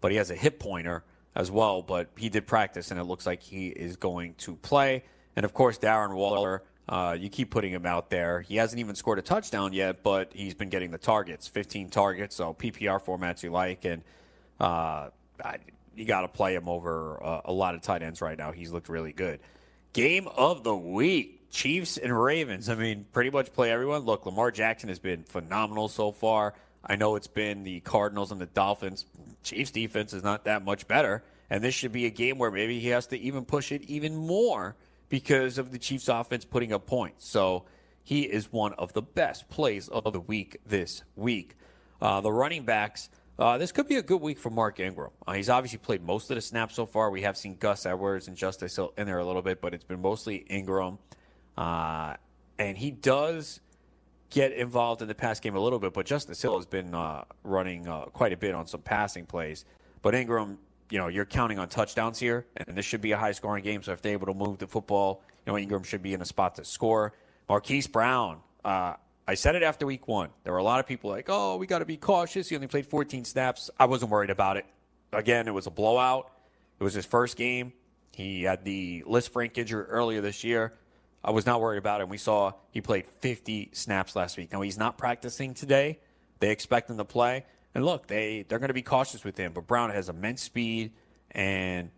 [0.00, 1.02] but he has a hip pointer
[1.34, 1.82] as well.
[1.82, 5.02] But he did practice, and it looks like he is going to play.
[5.34, 8.40] And of course, Darren Waller, uh, you keep putting him out there.
[8.40, 12.34] He hasn't even scored a touchdown yet, but he's been getting the targets, 15 targets,
[12.34, 14.02] so PPR formats you like, and
[14.58, 15.10] uh,
[15.42, 15.58] I,
[15.94, 18.50] you got to play him over uh, a lot of tight ends right now.
[18.50, 19.38] He's looked really good.
[19.92, 21.36] Game of the week.
[21.50, 22.68] Chiefs and Ravens.
[22.68, 24.02] I mean, pretty much play everyone.
[24.02, 26.54] Look, Lamar Jackson has been phenomenal so far.
[26.84, 29.04] I know it's been the Cardinals and the Dolphins.
[29.42, 31.24] Chiefs defense is not that much better.
[31.50, 34.14] And this should be a game where maybe he has to even push it even
[34.14, 34.76] more
[35.10, 37.28] because of the Chiefs offense putting up points.
[37.28, 37.64] So
[38.02, 41.56] he is one of the best plays of the week this week.
[42.00, 45.10] Uh, the running backs, uh, this could be a good week for Mark Ingram.
[45.26, 47.10] Uh, he's obviously played most of the snaps so far.
[47.10, 49.84] We have seen Gus Edwards and Justice Hill in there a little bit, but it's
[49.84, 50.98] been mostly Ingram.
[51.58, 52.14] Uh,
[52.58, 53.60] and he does
[54.30, 57.24] get involved in the pass game a little bit, but Justice Hill has been uh,
[57.42, 59.64] running uh, quite a bit on some passing plays.
[60.02, 60.58] But Ingram,
[60.90, 63.82] you know, you're counting on touchdowns here, and this should be a high scoring game.
[63.82, 66.24] So if they're able to move the football, you know, Ingram should be in a
[66.24, 67.14] spot to score.
[67.48, 68.94] Marquise Brown, uh,
[69.26, 70.30] I said it after week one.
[70.44, 72.48] There were a lot of people like, oh, we got to be cautious.
[72.48, 73.70] He only played 14 snaps.
[73.78, 74.66] I wasn't worried about it.
[75.12, 76.30] Again, it was a blowout.
[76.78, 77.72] It was his first game.
[78.12, 80.74] He had the Lisfranc injury earlier this year.
[81.22, 82.08] I was not worried about him.
[82.08, 84.52] We saw he played 50 snaps last week.
[84.52, 86.00] Now he's not practicing today.
[86.40, 87.44] They expect him to play.
[87.74, 89.52] And look, they they're going to be cautious with him.
[89.52, 90.92] But Brown has immense speed,
[91.30, 91.90] and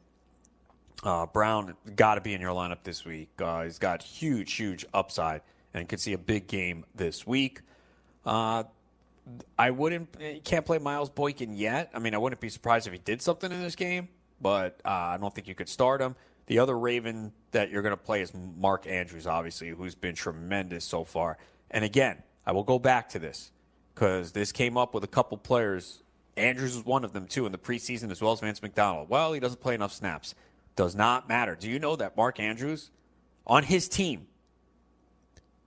[1.03, 3.31] uh, Brown got to be in your lineup this week.
[3.41, 7.61] Uh, he's got huge, huge upside, and could see a big game this week.
[8.25, 8.65] Uh,
[9.59, 11.91] I wouldn't can't play Miles Boykin yet.
[11.95, 14.09] I mean, I wouldn't be surprised if he did something in this game,
[14.41, 16.17] but uh, I don't think you could start him.
[16.47, 20.85] The other Raven that you're going to play is Mark Andrews, obviously, who's been tremendous
[20.85, 21.39] so far.
[21.71, 23.53] And again, I will go back to this
[23.95, 26.03] because this came up with a couple players.
[26.37, 29.09] Andrews was one of them, too, in the preseason, as well as Vance McDonald.
[29.09, 30.35] Well, he doesn't play enough snaps.
[30.77, 31.55] Does not matter.
[31.55, 32.91] Do you know that Mark Andrews,
[33.47, 34.27] on his team,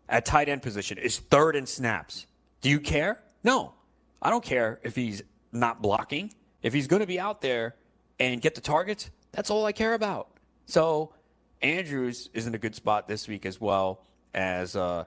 [0.10, 2.26] at tight end position, is third in snaps?
[2.62, 3.22] Do you care?
[3.44, 3.74] No.
[4.22, 6.34] I don't care if he's not blocking.
[6.64, 7.76] If he's going to be out there
[8.20, 10.30] and get the targets, that's all I care about.
[10.66, 11.14] So
[11.62, 15.06] Andrews is in a good spot this week as well as uh,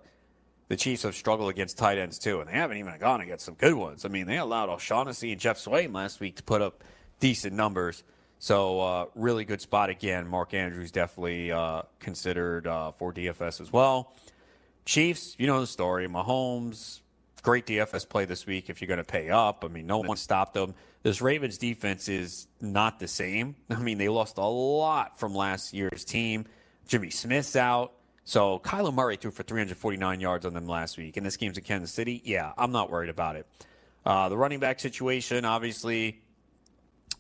[0.69, 3.55] the Chiefs have struggled against tight ends too, and they haven't even gone against some
[3.55, 4.05] good ones.
[4.05, 6.85] I mean, they allowed O'Shaughnessy and Geoff Swaim last week to put up
[7.21, 8.05] decent numbers.
[8.39, 10.29] So uh, really good spot again.
[10.29, 14.13] Mark Andrews definitely uh, considered uh, for DFS as well.
[14.85, 16.07] Chiefs, you know the story.
[16.07, 17.01] Mahomes,
[17.43, 19.65] great DFS play this week if you're going to pay up.
[19.65, 20.75] I mean, no one stopped them.
[21.03, 23.57] This Ravens defense is not the same.
[23.71, 26.47] I mean, they lost a lot from last year's team.
[26.87, 27.93] Jimmy Smith's out.
[28.29, 31.17] So Kyler Murray threw for 349 yards on them last week.
[31.17, 32.21] And this game's in Kansas City.
[32.27, 33.47] Yeah, I'm not worried about it.
[34.05, 36.21] Uh, the running back situation, obviously,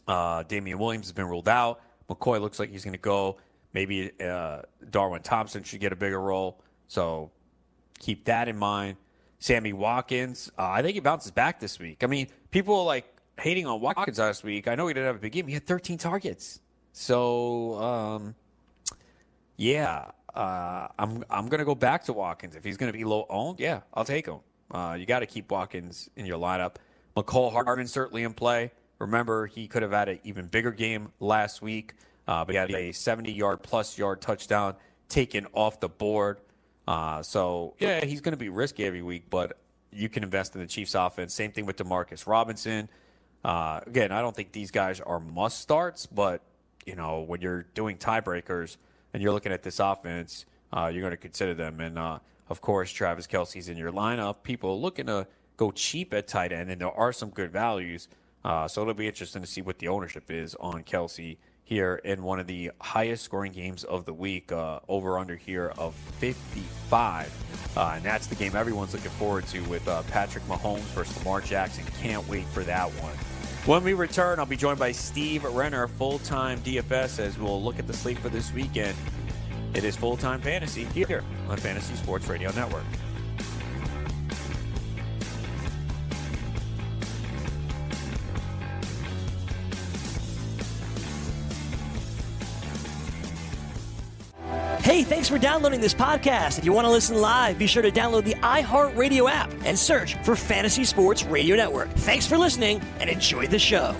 [0.06, 1.80] uh, Damien Williams has been ruled out.
[2.10, 3.38] McCoy looks like he's going to go.
[3.72, 6.60] Maybe uh, Darwin Thompson should get a bigger role.
[6.88, 7.30] So
[7.98, 8.98] keep that in mind.
[9.38, 12.04] Sammy Watkins, uh, I think he bounces back this week.
[12.04, 13.06] I mean, people like
[13.40, 14.68] hating on Watkins last week.
[14.68, 15.46] I know he didn't have a big game.
[15.46, 16.60] He had 13 targets.
[16.92, 18.34] So, um,
[19.56, 22.56] yeah, uh, I'm I'm to go back to Watkins.
[22.56, 24.40] If he's to be low owned, yeah, I'll take him.
[24.70, 26.76] Uh, you got to keep Watkins in your lineup.
[27.16, 28.70] Mecole Hardman certainly in play.
[28.98, 31.94] Remember, he could have had an even bigger game last week,
[32.26, 34.74] uh, but he had a 70 yard plus yard touchdown
[35.08, 36.40] taken off the board.
[36.86, 39.58] Uh, so, yeah, he's going to be risky every week, but
[39.92, 41.34] you can invest in the Chiefs offense.
[41.34, 42.88] Same thing with Demarcus Robinson.
[43.44, 46.42] Uh, again, I don't think these guys are must starts, but,
[46.86, 48.76] you know, when you're doing tiebreakers
[49.12, 51.80] and you're looking at this offense, uh, you're going to consider them.
[51.80, 52.18] And, uh,
[52.48, 54.42] of course, Travis Kelce's in your lineup.
[54.42, 58.08] People looking to go cheap at tight end, and there are some good values.
[58.44, 62.22] Uh, so it'll be interesting to see what the ownership is on Kelce here in
[62.22, 67.30] one of the highest scoring games of the week, uh, over under here of 55.
[67.76, 71.42] Uh, and that's the game everyone's looking forward to with uh, Patrick Mahomes versus Lamar
[71.42, 71.84] Jackson.
[72.00, 73.37] Can't wait for that one.
[73.68, 77.78] When we return, I'll be joined by Steve Renner, full time DFS, as we'll look
[77.78, 78.96] at the slate for this weekend.
[79.74, 82.86] It is full time fantasy here on Fantasy Sports Radio Network.
[94.98, 96.58] Hey, thanks for downloading this podcast.
[96.58, 100.16] If you want to listen live, be sure to download the iHeartRadio app and search
[100.24, 101.88] for Fantasy Sports Radio Network.
[101.90, 103.94] Thanks for listening and enjoy the show.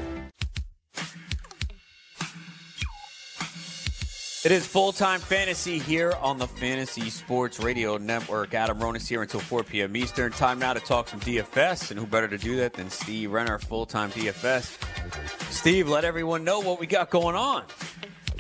[4.44, 8.54] It is full time fantasy here on the Fantasy Sports Radio Network.
[8.54, 9.96] Adam Ronis here until 4 p.m.
[9.96, 10.32] Eastern.
[10.32, 13.60] Time now to talk some DFS, and who better to do that than Steve Renner,
[13.60, 15.52] full time DFS.
[15.52, 17.62] Steve, let everyone know what we got going on.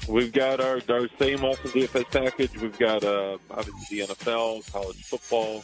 [0.08, 2.56] We've got our, our same awesome DFS package.
[2.58, 5.62] We've got uh, obviously the NFL, college football.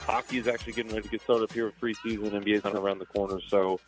[0.00, 2.30] Hockey is actually getting ready to get started up here with preseason.
[2.30, 3.38] NBA's not around the corner.
[3.48, 3.78] So,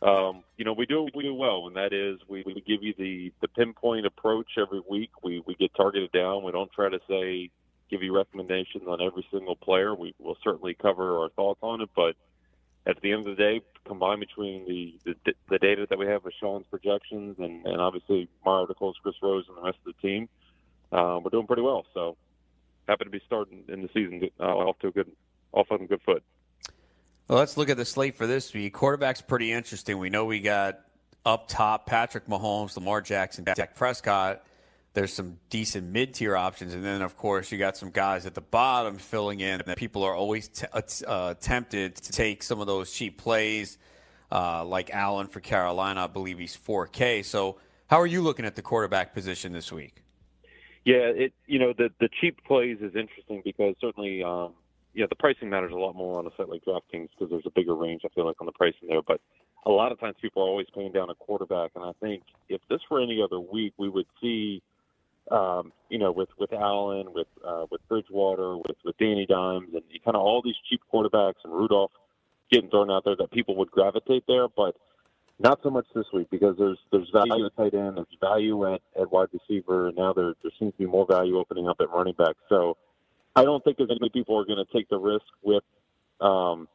[0.00, 2.94] um, you know, we do we do well, and that is we, we give you
[2.96, 5.10] the, the pinpoint approach every week.
[5.24, 6.44] We, we get targeted down.
[6.44, 7.50] We don't try to say,
[7.90, 9.92] give you recommendations on every single player.
[9.92, 12.14] We will certainly cover our thoughts on it, but
[12.86, 16.24] at the end of the day, combined between the, the, the data that we have
[16.24, 20.08] with Sean's projections and, and obviously my articles, Chris Rose, and the rest of the
[20.08, 20.28] team,
[20.90, 21.84] uh, we're doing pretty well.
[21.94, 22.16] So
[22.88, 25.10] happy to be starting in the season uh, off to a good,
[25.52, 26.22] off on a good foot.
[27.28, 28.74] Well, let's look at the slate for this week.
[28.74, 29.98] Quarterback's pretty interesting.
[29.98, 30.80] We know we got
[31.24, 34.44] up top Patrick Mahomes, Lamar Jackson, Dak Prescott
[34.94, 36.74] there's some decent mid tier options.
[36.74, 39.60] And then, of course, you got some guys at the bottom filling in.
[39.60, 43.78] And people are always uh, uh, tempted to take some of those cheap plays,
[44.30, 46.04] uh, like Allen for Carolina.
[46.04, 47.24] I believe he's 4K.
[47.24, 50.02] So, how are you looking at the quarterback position this week?
[50.84, 54.54] Yeah, it you know the the cheap plays is interesting because certainly um,
[54.94, 57.50] yeah the pricing matters a lot more on a site like DraftKings because there's a
[57.50, 59.02] bigger range I feel like on the pricing there.
[59.02, 59.20] But
[59.64, 62.60] a lot of times people are always paying down a quarterback, and I think if
[62.68, 64.60] this were any other week, we would see
[65.30, 69.82] um, you know, with with Allen, with uh, with Bridgewater, with with Danny Dimes, and
[70.04, 71.92] kind of all these cheap quarterbacks and Rudolph
[72.50, 74.76] getting thrown out there that people would gravitate there, but
[75.38, 78.80] not so much this week because there's there's value at tight end, there's value at,
[79.00, 81.90] at wide receiver, and now there there seems to be more value opening up at
[81.90, 82.36] running back.
[82.48, 82.76] So
[83.34, 85.64] I don't think there's any people are going to take the risk with
[86.20, 86.68] um,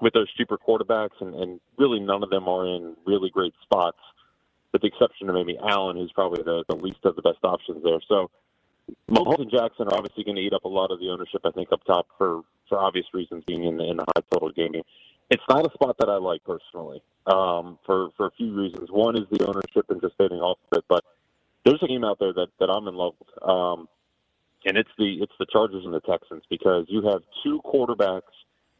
[0.00, 3.98] with those cheaper quarterbacks, and, and really none of them are in really great spots
[4.72, 7.82] with the exception of maybe Allen, who's probably the, the least of the best options
[7.82, 8.00] there.
[8.08, 8.30] So
[9.10, 11.50] Mahomes and Jackson are obviously going to eat up a lot of the ownership, I
[11.50, 14.82] think, up top for, for obvious reasons, being in the, in the high total gaming.
[15.30, 18.90] It's not a spot that I like personally um, for, for a few reasons.
[18.90, 21.04] One is the ownership and just fading off of it, but
[21.64, 23.48] there's a game out there that, that I'm in love with.
[23.48, 23.88] Um,
[24.64, 28.22] and it's the it's the Chargers and the Texans because you have two quarterbacks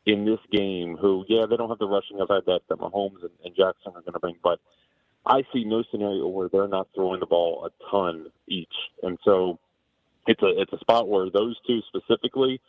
[0.07, 3.31] in this game who, yeah, they don't have the rushing upside that, that Mahomes and,
[3.45, 4.59] and Jackson are going to bring, but–
[5.27, 9.59] I see no scenario where they're not throwing the ball a ton each, and so
[10.27, 12.61] it's a it's a spot where those two specifically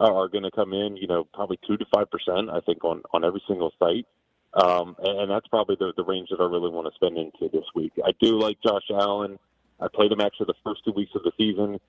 [0.00, 0.96] are going to come in.
[0.96, 2.50] You know, probably two to five percent.
[2.50, 4.06] I think on on every single site,
[4.54, 7.48] um, and, and that's probably the the range that I really want to spend into
[7.52, 7.92] this week.
[8.04, 9.38] I do like Josh Allen.
[9.80, 11.80] I played him actually the first two weeks of the season.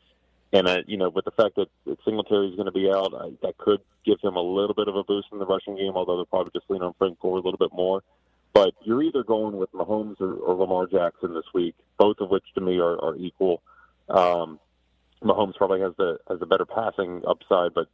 [0.54, 1.68] And I, you know, with the fact that
[2.06, 4.96] Singletary is going to be out, I, that could give him a little bit of
[4.96, 5.94] a boost in the rushing game.
[5.96, 8.04] Although they're probably just lean on Frank Gore a little bit more.
[8.54, 12.44] But you're either going with Mahomes or, or Lamar Jackson this week, both of which
[12.56, 13.64] to me are, are equal.
[14.10, 14.60] Um,
[15.24, 17.88] Mahomes probably has the has a better passing upside, but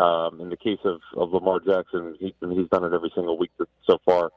[0.00, 3.50] um, in the case of, of Lamar Jackson, he, he's done it every single week
[3.86, 4.30] so far,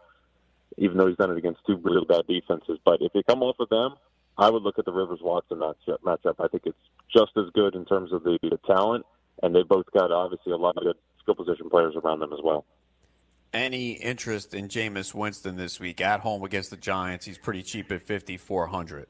[0.78, 2.80] even though he's done it against two really bad defenses.
[2.84, 3.96] But if you come off of them,
[4.38, 6.00] I would look at the Rivers Watson matchup.
[6.04, 6.36] matchup.
[6.40, 6.78] I think it's
[7.14, 9.06] just as good in terms of the, the talent,
[9.44, 12.40] and they both got obviously a lot of good skill position players around them as
[12.44, 12.66] well
[13.54, 17.26] any interest in Jameis Winston this week at home against the Giants?
[17.26, 19.08] He's pretty cheap at fifty four hundred.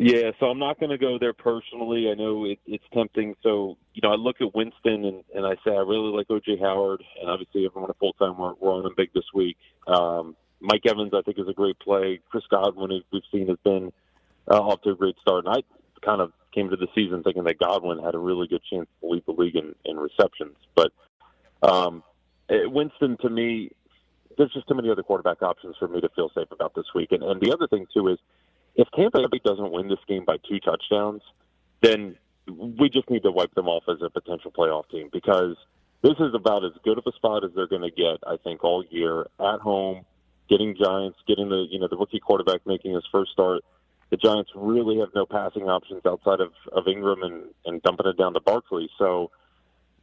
[0.00, 2.08] Yeah, so I'm not going to go there personally.
[2.08, 3.34] I know it, it's tempting.
[3.42, 6.58] So, you know, I look at Winston and, and I say I really like O.J.
[6.58, 9.56] Howard, and obviously everyone at full time we're, we're on him big this week.
[9.88, 12.20] Um, Mike Evans, I think, is a great play.
[12.30, 13.92] Chris Godwin, we've seen, has been
[14.48, 15.46] uh, off to a great start.
[15.46, 15.62] And I
[16.06, 19.08] kind of came to the season thinking that Godwin had a really good chance to
[19.08, 20.56] lead the league in, in receptions.
[20.76, 20.92] But
[21.62, 22.04] um,
[22.50, 23.70] Uh, Winston, to me,
[24.36, 27.12] there's just too many other quarterback options for me to feel safe about this week.
[27.12, 28.18] And, and the other thing too is,
[28.76, 31.22] if Tampa Bay doesn't win this game by two touchdowns,
[31.82, 35.56] then we just need to wipe them off as a potential playoff team because
[36.02, 38.62] this is about as good of a spot as they're going to get, I think,
[38.62, 40.04] all year at home,
[40.48, 43.62] getting Giants, getting the you know the rookie quarterback making his first start.
[44.10, 48.16] the Giants really have no passing options outside of, of Engram and, and dumping it
[48.16, 48.88] down to Barkley.
[48.98, 49.30] So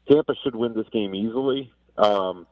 [0.10, 1.72] Tampa should win this game easily.
[1.98, 2.48] Um,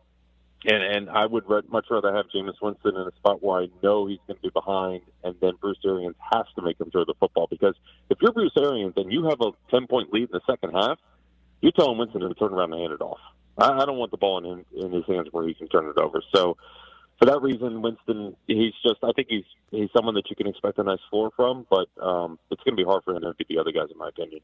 [0.66, 4.06] and and I would much rather have Jameis Winston in a spot where I know
[4.06, 7.16] he's going to be behind, and then Bruce Arians has to make him throw the
[7.20, 7.48] football.
[7.50, 7.76] Because
[8.10, 11.00] if you're Bruce Arians and you have a ten point lead in the second half,
[11.62, 13.20] you're telling Winston to turn around and hand it off.
[13.58, 15.98] I, I don't want the ball in in his hands where he can turn it
[15.98, 16.22] over.
[16.34, 16.58] So
[17.20, 20.78] for that reason, Winston, he's just I think he's he's someone that you can expect
[20.78, 23.48] a nice floor from, but um, it's going to be hard for him to beat
[23.50, 24.42] the other guys, in my opinion.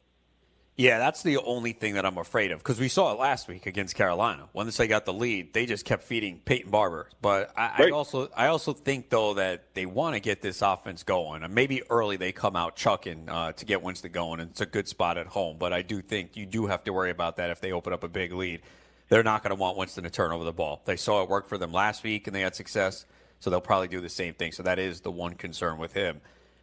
[0.79, 3.65] Yeah, that's the only thing that I'm afraid of because we saw it last week
[3.65, 4.47] against Carolina.
[4.53, 7.09] Once they got the lead, they just kept feeding Peyton Barber.
[7.21, 7.81] But I, right.
[7.81, 11.43] I also, I also think though that they want to get this offense going.
[11.43, 14.65] And maybe early they come out chucking uh, to get Winston going, and it's a
[14.65, 15.57] good spot at home.
[15.59, 18.05] But I do think you do have to worry about that if they open up
[18.05, 18.61] a big lead.
[19.09, 20.81] They're not going to want Winston to turn over the ball.
[20.85, 23.05] They saw it work for them last week, and they had success.
[23.41, 24.53] So they'll probably do the same thing.
[24.53, 26.21] So that is the one concern with him.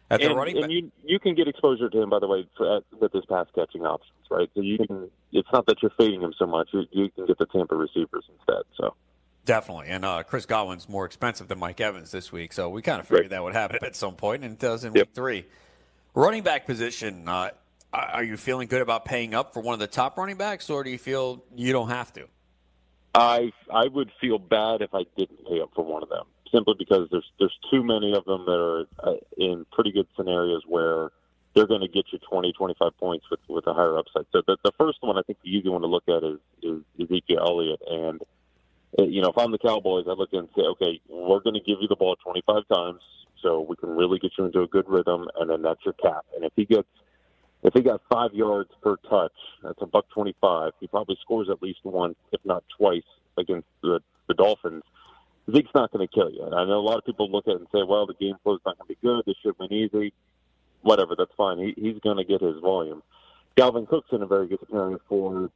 [0.09, 2.47] At the and, running and you you can get exposure to him by the way
[2.55, 4.49] for, with his pass catching options, right?
[4.55, 5.09] So you can.
[5.33, 6.69] It's not that you're fading him so much.
[6.71, 8.63] You, you can get the Tampa receivers instead.
[8.79, 8.95] So.
[9.43, 12.99] Definitely, and uh, Chris Godwin's more expensive than Mike Evans this week, so we kind
[12.99, 13.29] of figured right.
[13.29, 15.07] that would happen at some point, and it does in yep.
[15.07, 15.45] week three.
[16.13, 17.51] Running back position, uh,
[17.93, 20.83] are you feeling good about paying up for one of the top running backs, or
[20.83, 22.27] do you feel you don't have to?
[23.15, 26.75] I I would feel bad if I didn't pay up for one of them simply
[26.77, 31.09] because there's there's too many of them that are uh, in pretty good scenarios where
[31.53, 34.25] they're going to get you 20, 25 points with with a higher upside.
[34.31, 36.81] So the, the first one, I think the easy one to look at is is
[37.01, 38.21] Ezekiel Elliott, and
[38.99, 41.61] uh, you know if I'm the Cowboys, I look and say, okay, we're going to
[41.65, 43.01] give you the ball 25 times,
[43.41, 46.25] so we can really get you into a good rhythm, and then that's your cap.
[46.35, 46.87] And if he gets
[47.63, 49.33] if he got five yards per touch,
[49.63, 50.73] that's a buck twenty-five.
[50.79, 53.01] He probably scores at least once, if not twice,
[53.37, 54.83] against the, the Dolphins.
[55.51, 56.43] Zeke's not going to kill you.
[56.43, 58.35] And I know a lot of people look at it and say, well, the game
[58.43, 59.23] flow's not going to be good.
[59.25, 60.13] This should win easy.
[60.81, 61.57] Whatever, that's fine.
[61.59, 63.01] He, he's going to get his volume.
[63.55, 65.49] Dalvin Cook's in a very good scenario for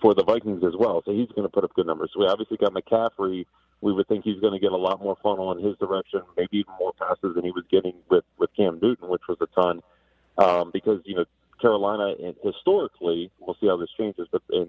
[0.00, 2.10] for the Vikings as well, so he's going to put up good numbers.
[2.18, 3.46] We obviously got McCaffrey.
[3.80, 6.58] We would think he's going to get a lot more funnel in his direction, maybe
[6.58, 9.82] even more passes than he was getting with with Cam Newton, which was a ton.
[10.36, 11.24] Um, because you know
[11.62, 14.68] Carolina, historically, we'll see how this changes, but in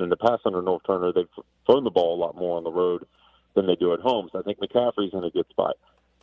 [0.00, 1.28] in the past under Norv Turner, they've
[1.66, 3.06] thrown the ball a lot more on the road
[3.54, 4.28] than they do at home.
[4.32, 5.76] So I think McCaffrey's in a good spot.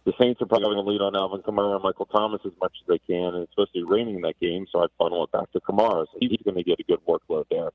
[0.03, 2.73] The Saints are probably going to lead on Alvin Kamara and Michael Thomas as much
[2.81, 5.23] as they can, and it's supposed to be raining in that game, so I'd funnel
[5.23, 6.07] it back to Kamara.
[6.11, 7.69] So he's going to get a good workload there.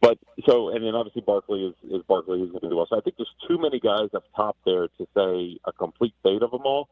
[0.00, 2.86] But so, and then obviously Barkley is, is Barkley who's going to do well.
[2.90, 6.42] So I think there's too many guys up top there to say a complete fate
[6.42, 6.88] of them all.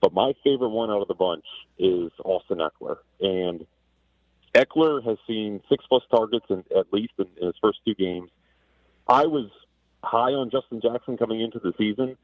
[0.00, 1.44] But my favorite one out of the bunch
[1.78, 3.64] is Austin Ekeler, and
[4.54, 8.28] Ekeler has seen six plus targets in, at least in, in his first two games.
[9.08, 9.48] I was
[10.02, 12.16] high on Justin Jackson coming into the season.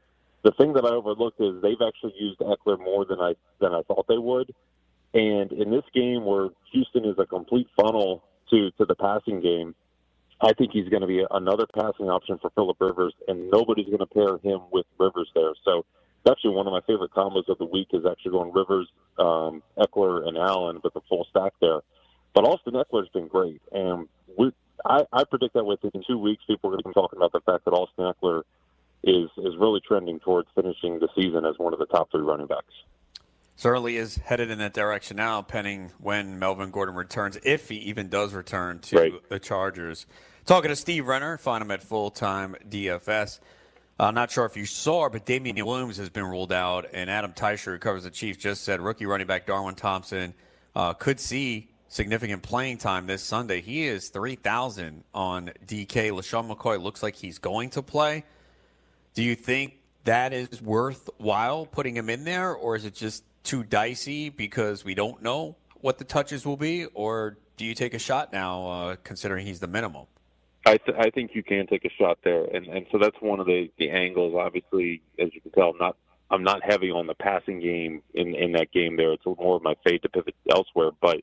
[0.43, 3.81] The thing that I overlooked is they've actually used Ekeler more than I than I
[3.83, 4.53] thought they would.
[5.13, 9.75] And in this game where Houston is a complete funnel to to the passing game,
[10.41, 13.99] I think he's going to be another passing option for Philip Rivers, and nobody's going
[13.99, 15.51] to pair him with Rivers there.
[15.65, 15.85] So
[16.23, 19.61] it's actually one of my favorite combos of the week is actually going Rivers, um,
[19.77, 21.81] Ekeler, and Allen with the full stack there.
[22.33, 24.07] But Austin Ekeler's been great, and
[24.37, 24.51] we
[24.85, 27.41] I, I predict that within two weeks, people are going to be talking about the
[27.41, 28.43] fact that Austin Ekeler
[29.03, 32.47] is is really trending towards finishing the season as one of the top three running
[32.47, 32.73] backs.
[33.55, 38.07] Certainly is headed in that direction now, pending when Melvin Gordon returns, if he even
[38.07, 39.29] does return to right.
[39.29, 40.05] the Chargers.
[40.45, 43.39] Talking to Steve Renner, find him at full time DFS.
[43.99, 47.33] I'm not sure if you saw, but Damien Williams has been ruled out, and Adam
[47.33, 50.33] Teicher, who covers the Chiefs, just said rookie running back Darwin Thompson
[50.73, 53.59] uh, could see significant playing time this Sunday.
[53.59, 56.11] He is 3,000 on DK.
[56.11, 58.23] LeSean McCoy looks like he's going to play.
[59.15, 59.73] Do you think
[60.05, 64.93] that is worthwhile putting him in there, or is it just too dicey because we
[64.93, 68.95] don't know what the touches will be, or do you take a shot now, uh,
[69.03, 70.05] considering he's the minimum?
[70.65, 73.39] I, th- I think you can take a shot there, and and so that's one
[73.39, 74.35] of the the angles.
[74.37, 75.95] Obviously, as you can tell, I'm not
[76.29, 78.97] I'm not heavy on the passing game in in that game.
[78.97, 81.21] There, it's more of my fate to pivot elsewhere, but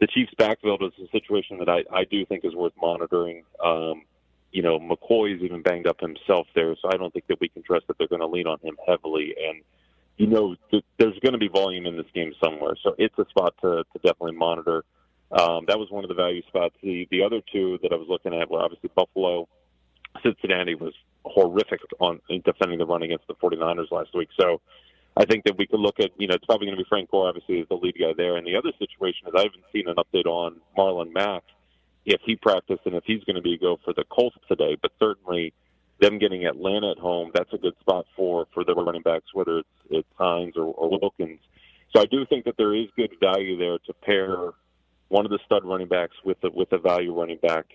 [0.00, 3.44] the Chiefs' backfield is a situation that I, I do think is worth monitoring.
[3.64, 4.02] Um,
[4.50, 7.62] you know, McCoy's even banged up himself there, so I don't think that we can
[7.62, 9.34] trust that they're going to lean on him heavily.
[9.48, 9.62] And
[10.16, 13.24] you know, th- there's going to be volume in this game somewhere, so it's a
[13.30, 14.84] spot to, to definitely monitor.
[15.30, 16.74] Um, that was one of the value spots.
[16.82, 19.48] The the other two that I was looking at were obviously Buffalo.
[20.24, 20.92] Cincinnati was
[21.24, 24.28] horrific on defending the run against the 49ers last week.
[24.38, 24.60] So
[25.16, 27.10] I think that we could look at, you know, it's probably going to be Frank
[27.10, 28.36] Gore, obviously, as the lead guy there.
[28.36, 31.42] And the other situation is I haven't seen an update on Marlon Mack
[32.06, 34.76] if he practiced and if he's going to be go for the Colts today.
[34.80, 35.52] But certainly,
[36.00, 39.58] them getting Atlanta at home, that's a good spot for for the running backs, whether
[39.58, 41.40] it's it's Hines or, or Wilkins.
[41.94, 44.52] So I do think that there is good value there to pair
[45.08, 47.66] one of the stud running backs with a, with a value running back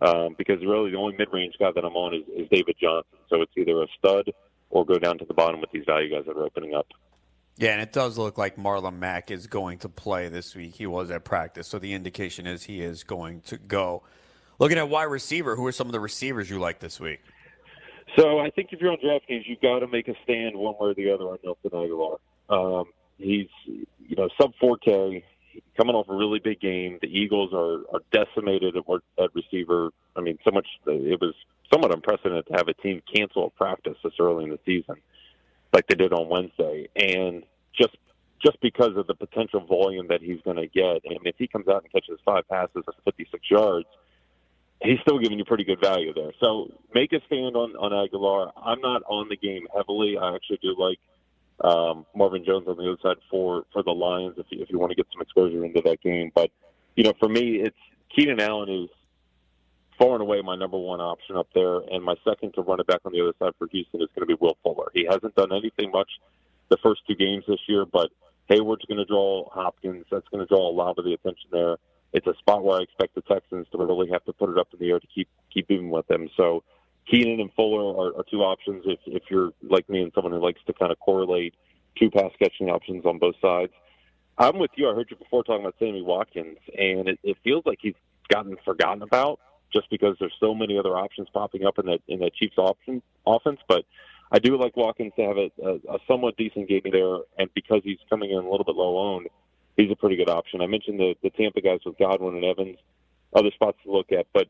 [0.00, 3.18] um, because really the only mid-range guy that I'm on is, is David Johnson.
[3.28, 4.32] So it's either a stud
[4.70, 6.86] or go down to the bottom with these value guys that are opening up.
[7.56, 10.74] Yeah, and it does look like Marlon Mack is going to play this week.
[10.76, 14.04] He was at practice, so the indication is he is going to go.
[14.60, 17.20] Looking at wide receiver, who are some of the receivers you like this week?
[18.16, 20.90] So I think if you're on DraftKings, you've got to make a stand one way
[20.90, 22.18] or the other on Nelson Agholor.
[22.48, 22.86] Um,
[23.18, 25.22] he's, you know, sub 4K,
[25.76, 26.98] coming off a really big game.
[27.00, 28.84] The Eagles are, are decimated at,
[29.22, 29.90] at receiver.
[30.16, 31.34] I mean, so much it was
[31.72, 34.96] somewhat unprecedented to have a team cancel a practice this early in the season,
[35.72, 37.44] like they did on Wednesday, and
[37.78, 37.96] just
[38.44, 41.02] just because of the potential volume that he's going to get.
[41.04, 43.86] Mean, if he comes out and catches five passes for 56 yards,
[44.80, 46.32] he's still giving you pretty good value there.
[46.40, 48.52] So make a stand on on Agholor.
[48.56, 50.16] I'm not on the game heavily.
[50.16, 50.98] I actually do like
[51.62, 54.78] um, Marvin Jones on the other side for for the Lions if you, if you
[54.78, 56.30] want to get some exposure into that game.
[56.34, 56.50] But
[56.96, 57.76] you know, for me, it's
[58.14, 58.90] Keenan Allen is
[59.98, 62.86] far and away my number one option up there, and my second to run it
[62.86, 64.90] back on the other side for Houston is going to be Will Fuller.
[64.94, 66.10] He hasn't done anything much
[66.68, 68.10] the first two games this year, but
[68.48, 70.06] Hayward's going to draw Hopkins.
[70.10, 71.76] That's going to draw a lot of the attention there.
[72.12, 74.68] It's a spot where I expect the Texans to really have to put it up
[74.72, 76.28] in the air to keep keep even with them.
[76.36, 76.62] So
[77.10, 80.40] Keenan and Fuller are, are two options if if you're like me and someone who
[80.40, 81.54] likes to kind of correlate
[81.98, 83.72] two pass catching options on both sides.
[84.36, 84.88] I'm with you.
[84.88, 87.94] I heard you before talking about Sammy Watkins, and it, it feels like he's
[88.28, 89.40] gotten forgotten about
[89.72, 93.02] just because there's so many other options popping up in that in that Chiefs option
[93.26, 93.60] offense.
[93.66, 93.84] But
[94.30, 97.80] I do like Watkins to have a, a, a somewhat decent game there, and because
[97.82, 99.28] he's coming in a little bit low owned,
[99.76, 100.60] he's a pretty good option.
[100.60, 102.78] I mentioned the the Tampa guys with Godwin and Evans,
[103.34, 104.46] other spots to look at, but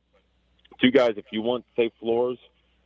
[0.80, 2.38] two guys if you want safe floors.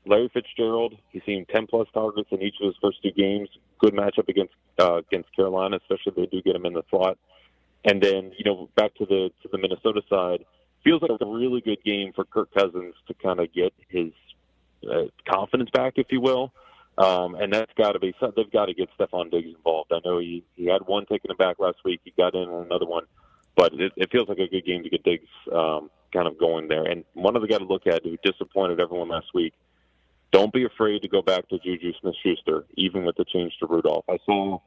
[0.04, 3.48] Larry Fitzgerald, he's seen 10 plus targets in each of his first two games.
[3.78, 7.18] Good matchup against uh, against Carolina, especially if they do get him in the slot.
[7.84, 10.44] And then you know back to the to the Minnesota side,
[10.82, 14.12] feels like a really good game for Kirk Cousins to kind of get his
[14.90, 16.52] uh, confidence back, if you will.
[16.98, 19.92] Um, and that's got to be they've got to get Stefon Diggs involved.
[19.92, 22.00] I know he he had one taken back last week.
[22.04, 23.04] He got in another one,
[23.56, 26.68] but it, it feels like a good game to get Diggs um, kind of going
[26.68, 26.84] there.
[26.84, 29.54] And one of the guys to look at who disappointed everyone last week.
[30.30, 34.06] Don't be afraid to go back to Juju Smith-Schuster, even with the change to Rudolph.
[34.08, 34.60] I saw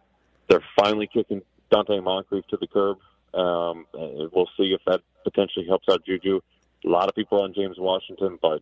[0.47, 1.41] they're finally kicking
[1.71, 2.97] Donte Moncrief to the curb.
[3.33, 6.39] Um, we'll see if that potentially helps out Juju.
[6.85, 8.61] A lot of people on James Washington, but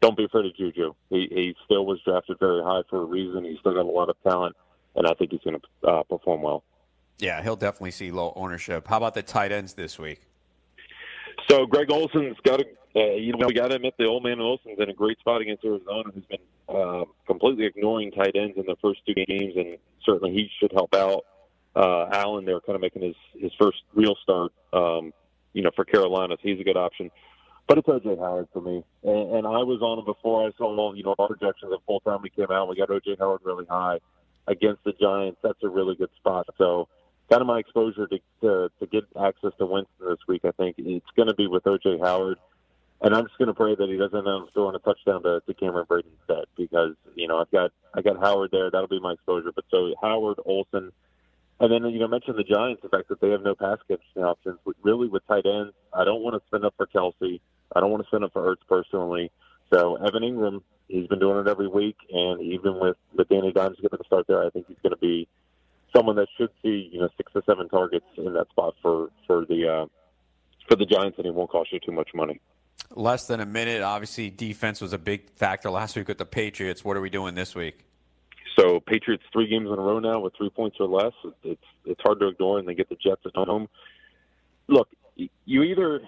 [0.00, 0.92] don't be afraid of Juju.
[1.08, 3.44] He, he still was drafted very high for a reason.
[3.44, 4.56] He's still got a lot of talent,
[4.96, 6.64] and I think he's going to uh, perform well.
[7.20, 8.88] Yeah, he'll definitely see low ownership.
[8.88, 10.22] How about the tight ends this week?
[11.48, 12.64] So Greg Olsen's got a,
[12.96, 15.40] uh, you know, we got to admit the old man Olsen's in a great spot
[15.40, 16.38] against Arizona, who's been
[16.68, 20.94] uh, completely ignoring tight ends in the first two games, and certainly he should help
[20.94, 21.24] out.
[21.74, 25.12] Uh, Allen, they're kind of making his his first real start, um,
[25.52, 27.10] you know, for Carolina, so he's a good option.
[27.68, 30.92] But it's OJ Howard for me, and, and I was on him before I saw
[30.92, 32.68] you know our projections at full time we came out.
[32.68, 34.00] We got OJ Howard really high
[34.48, 35.38] against the Giants.
[35.42, 36.48] That's a really good spot.
[36.58, 36.88] So
[37.30, 40.44] kind of my exposure to to, to get access to Winston this week.
[40.44, 42.38] I think it's going to be with OJ Howard,
[43.00, 45.40] and I'm just going to pray that he doesn't end up throwing a touchdown to,
[45.46, 48.70] to Cameron Brate instead because you know I've got I got Howard there.
[48.70, 49.52] That'll be my exposure.
[49.54, 50.92] But so Howard Olsen.
[51.62, 54.24] And then you know mention the Giants, the fact that they have no pass catching
[54.24, 54.58] options.
[54.82, 57.38] Really, with tight ends, I don't want to spend up for Kelce.
[57.76, 59.30] I don't want to spend up for Ertz personally.
[59.70, 63.76] So Evan Engram, he's been doing it every week, and even with with Danny Dimes
[63.76, 65.28] getting the start there, I think he's going to be
[65.94, 69.44] someone that should see you know six to seven targets in that spot for for
[69.46, 69.86] the uh,
[70.68, 72.40] for the Giants, and it won't cost you too much money.
[72.94, 73.82] Less than a minute.
[73.82, 76.84] Obviously, defense was a big factor last week with the Patriots.
[76.84, 77.84] What are we doing this week?
[78.58, 81.12] So Patriots three games in a row now with three points or less.
[81.44, 83.68] It's it's hard to ignore, and they get the Jets at home.
[84.68, 86.00] Look, you either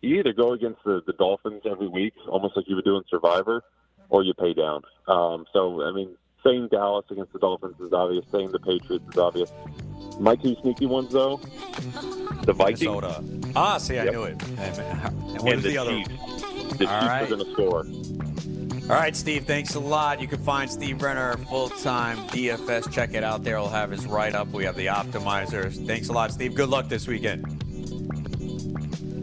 [0.00, 3.62] you either go against the, the Dolphins every week, almost like you were doing Survivor,
[4.08, 4.82] or you pay down.
[5.08, 8.24] Um, so I mean, saying Dallas against the Dolphins is obvious.
[8.32, 9.52] Saying the Patriots is obvious.
[10.20, 11.36] My two sneaky ones, though,
[12.42, 12.82] the Vikings.
[12.82, 13.22] Minnesota.
[13.54, 14.12] Ah, see, I Yep.
[14.14, 14.42] knew it.
[14.42, 15.90] And, and what and the, the, other?
[15.92, 16.08] Chiefs.
[16.08, 17.22] The All Chiefs right.
[17.22, 17.86] are going to score.
[18.90, 20.20] All right, Steve, thanks a lot.
[20.20, 22.90] You can find Steve Renner full time DFS.
[22.90, 23.58] Check it out there.
[23.58, 24.48] He'll have his write up.
[24.48, 25.86] We have the optimizers.
[25.86, 26.54] Thanks a lot, Steve.
[26.54, 27.44] Good luck this weekend.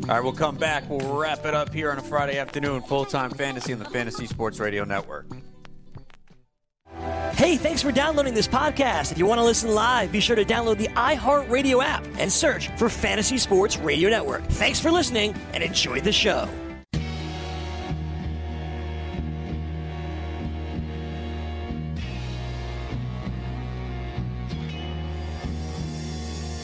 [0.07, 0.87] All right, we'll come back.
[0.87, 2.83] We'll wrap it up here on a Friday afternoon.
[2.83, 5.25] Full time fantasy on the Fantasy Sports Radio Network.
[7.35, 9.11] Hey, thanks for downloading this podcast.
[9.11, 12.69] If you want to listen live, be sure to download the iHeartRadio app and search
[12.77, 14.45] for Fantasy Sports Radio Network.
[14.45, 16.47] Thanks for listening and enjoy the show.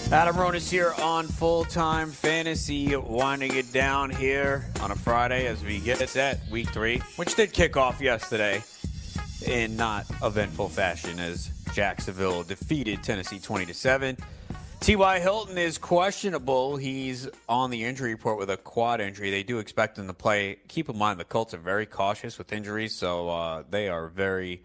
[0.09, 5.61] Adam Ronis here on Full Time Fantasy, winding it down here on a Friday as
[5.65, 8.63] we get set week three, which did kick off yesterday
[9.43, 14.17] in not eventful fashion as Jacksonville defeated Tennessee 20 to 7.
[14.81, 15.19] T.Y.
[15.19, 16.75] Hilton is questionable.
[16.75, 19.29] He's on the injury report with a quad injury.
[19.29, 20.57] They do expect him to play.
[20.67, 24.63] Keep in mind, the Colts are very cautious with injuries, so uh, they are very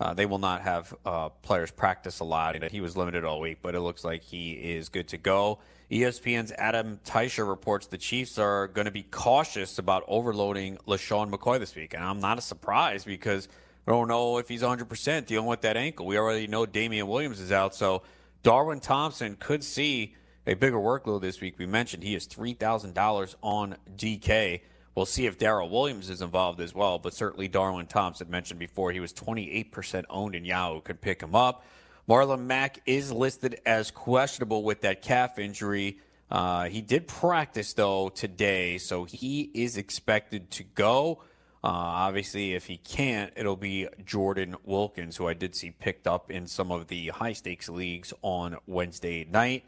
[0.00, 2.60] uh, they will not have uh, players practice a lot.
[2.70, 5.60] He was limited all week, but it looks like he is good to go.
[5.90, 11.60] ESPN's Adam Teicher reports the Chiefs are going to be cautious about overloading LeSean McCoy
[11.60, 11.94] this week.
[11.94, 13.48] And I'm not a surprise because
[13.86, 16.06] I don't know if he's 100% dealing with that ankle.
[16.06, 17.74] We already know Damien Williams is out.
[17.74, 18.02] So
[18.42, 20.14] Darwin Thompson could see
[20.46, 21.58] a bigger workload this week.
[21.58, 24.60] We mentioned he is $3,000 on DK.
[24.94, 28.92] We'll see if Darrel Williams is involved as well, but certainly Darwin Thompson mentioned before
[28.92, 31.64] he was 28% owned in Yahoo could pick him up.
[32.08, 35.98] Marlon Mack is listed as questionable with that calf injury.
[36.30, 41.22] Uh, he did practice though today, so he is expected to go.
[41.64, 46.30] Uh, obviously, if he can't, it'll be Jordan Wilkins, who I did see picked up
[46.30, 49.64] in some of the high stakes leagues on Wednesday night.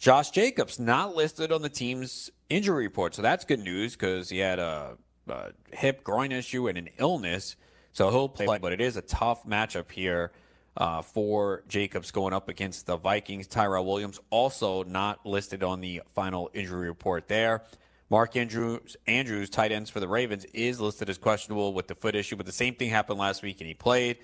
[0.00, 4.38] Josh Jacobs not listed on the team's injury report, so that's good news because he
[4.38, 4.96] had a,
[5.28, 7.54] a, hip groin issue and an illness,
[7.92, 8.58] so he'll play.
[8.60, 10.32] But it is a tough matchup here
[10.76, 13.46] uh, for Jacobs going up against the Vikings.
[13.46, 17.62] Tyrell Williams also not listed on the final injury report there.
[18.10, 22.14] Mark Andrews, Andrews, tight ends for the Ravens, is listed as questionable with the foot
[22.14, 24.18] issue, but the same thing happened last week and he played.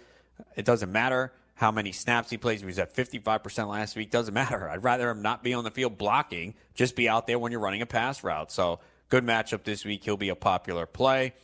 [0.57, 2.61] It doesn't matter how many snaps he plays.
[2.61, 4.11] He was at 55% last week.
[4.11, 4.68] Doesn't matter.
[4.68, 7.61] I'd rather him not be on the field blocking, just be out there when you're
[7.61, 8.51] running a pass route.
[8.51, 8.80] So
[9.11, 10.03] good matchup this week.
[10.03, 11.35] He'll be a popular play.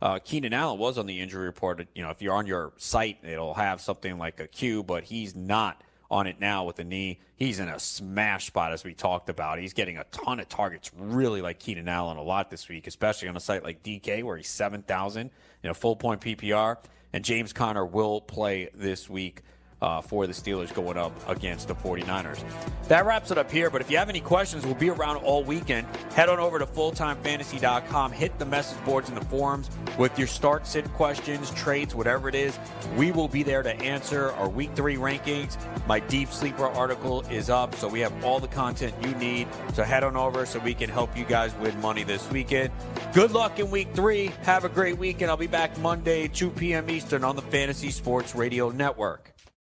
[0.00, 1.86] Uh, Keenan Allen was on the injury report.
[1.94, 5.34] You know, if you're on your site, it'll have something like a Q, but he's
[5.34, 7.20] not on it now with the knee.
[7.36, 9.58] He's in a smash spot, as we talked about.
[9.58, 13.28] He's getting a ton of targets, really like Keenan Allen a lot this week, especially
[13.28, 15.30] on a site like DK where he's 7,000
[15.62, 16.76] in a full point PPR.
[17.12, 19.42] And James Conner will play this week
[19.82, 22.42] uh, for the Steelers going up against the 49ers.
[22.88, 25.44] That wraps it up here, but if you have any questions, we'll be around all
[25.44, 25.86] weekend.
[26.14, 30.66] Head on over to fulltimefantasy.com, hit the message boards in the forums with your start
[30.66, 32.58] sit questions, trades, whatever it is.
[32.96, 35.56] We will be there to answer our week three rankings.
[35.86, 39.48] My deep sleeper article is up, so we have all the content you need.
[39.74, 42.72] So head on over so we can help you guys win money this weekend.
[43.12, 44.32] Good luck in week three.
[44.42, 45.30] Have a great weekend.
[45.30, 46.90] I'll be back Monday, 2 p.m.
[46.90, 49.35] Eastern on the Fantasy Sports Radio Network.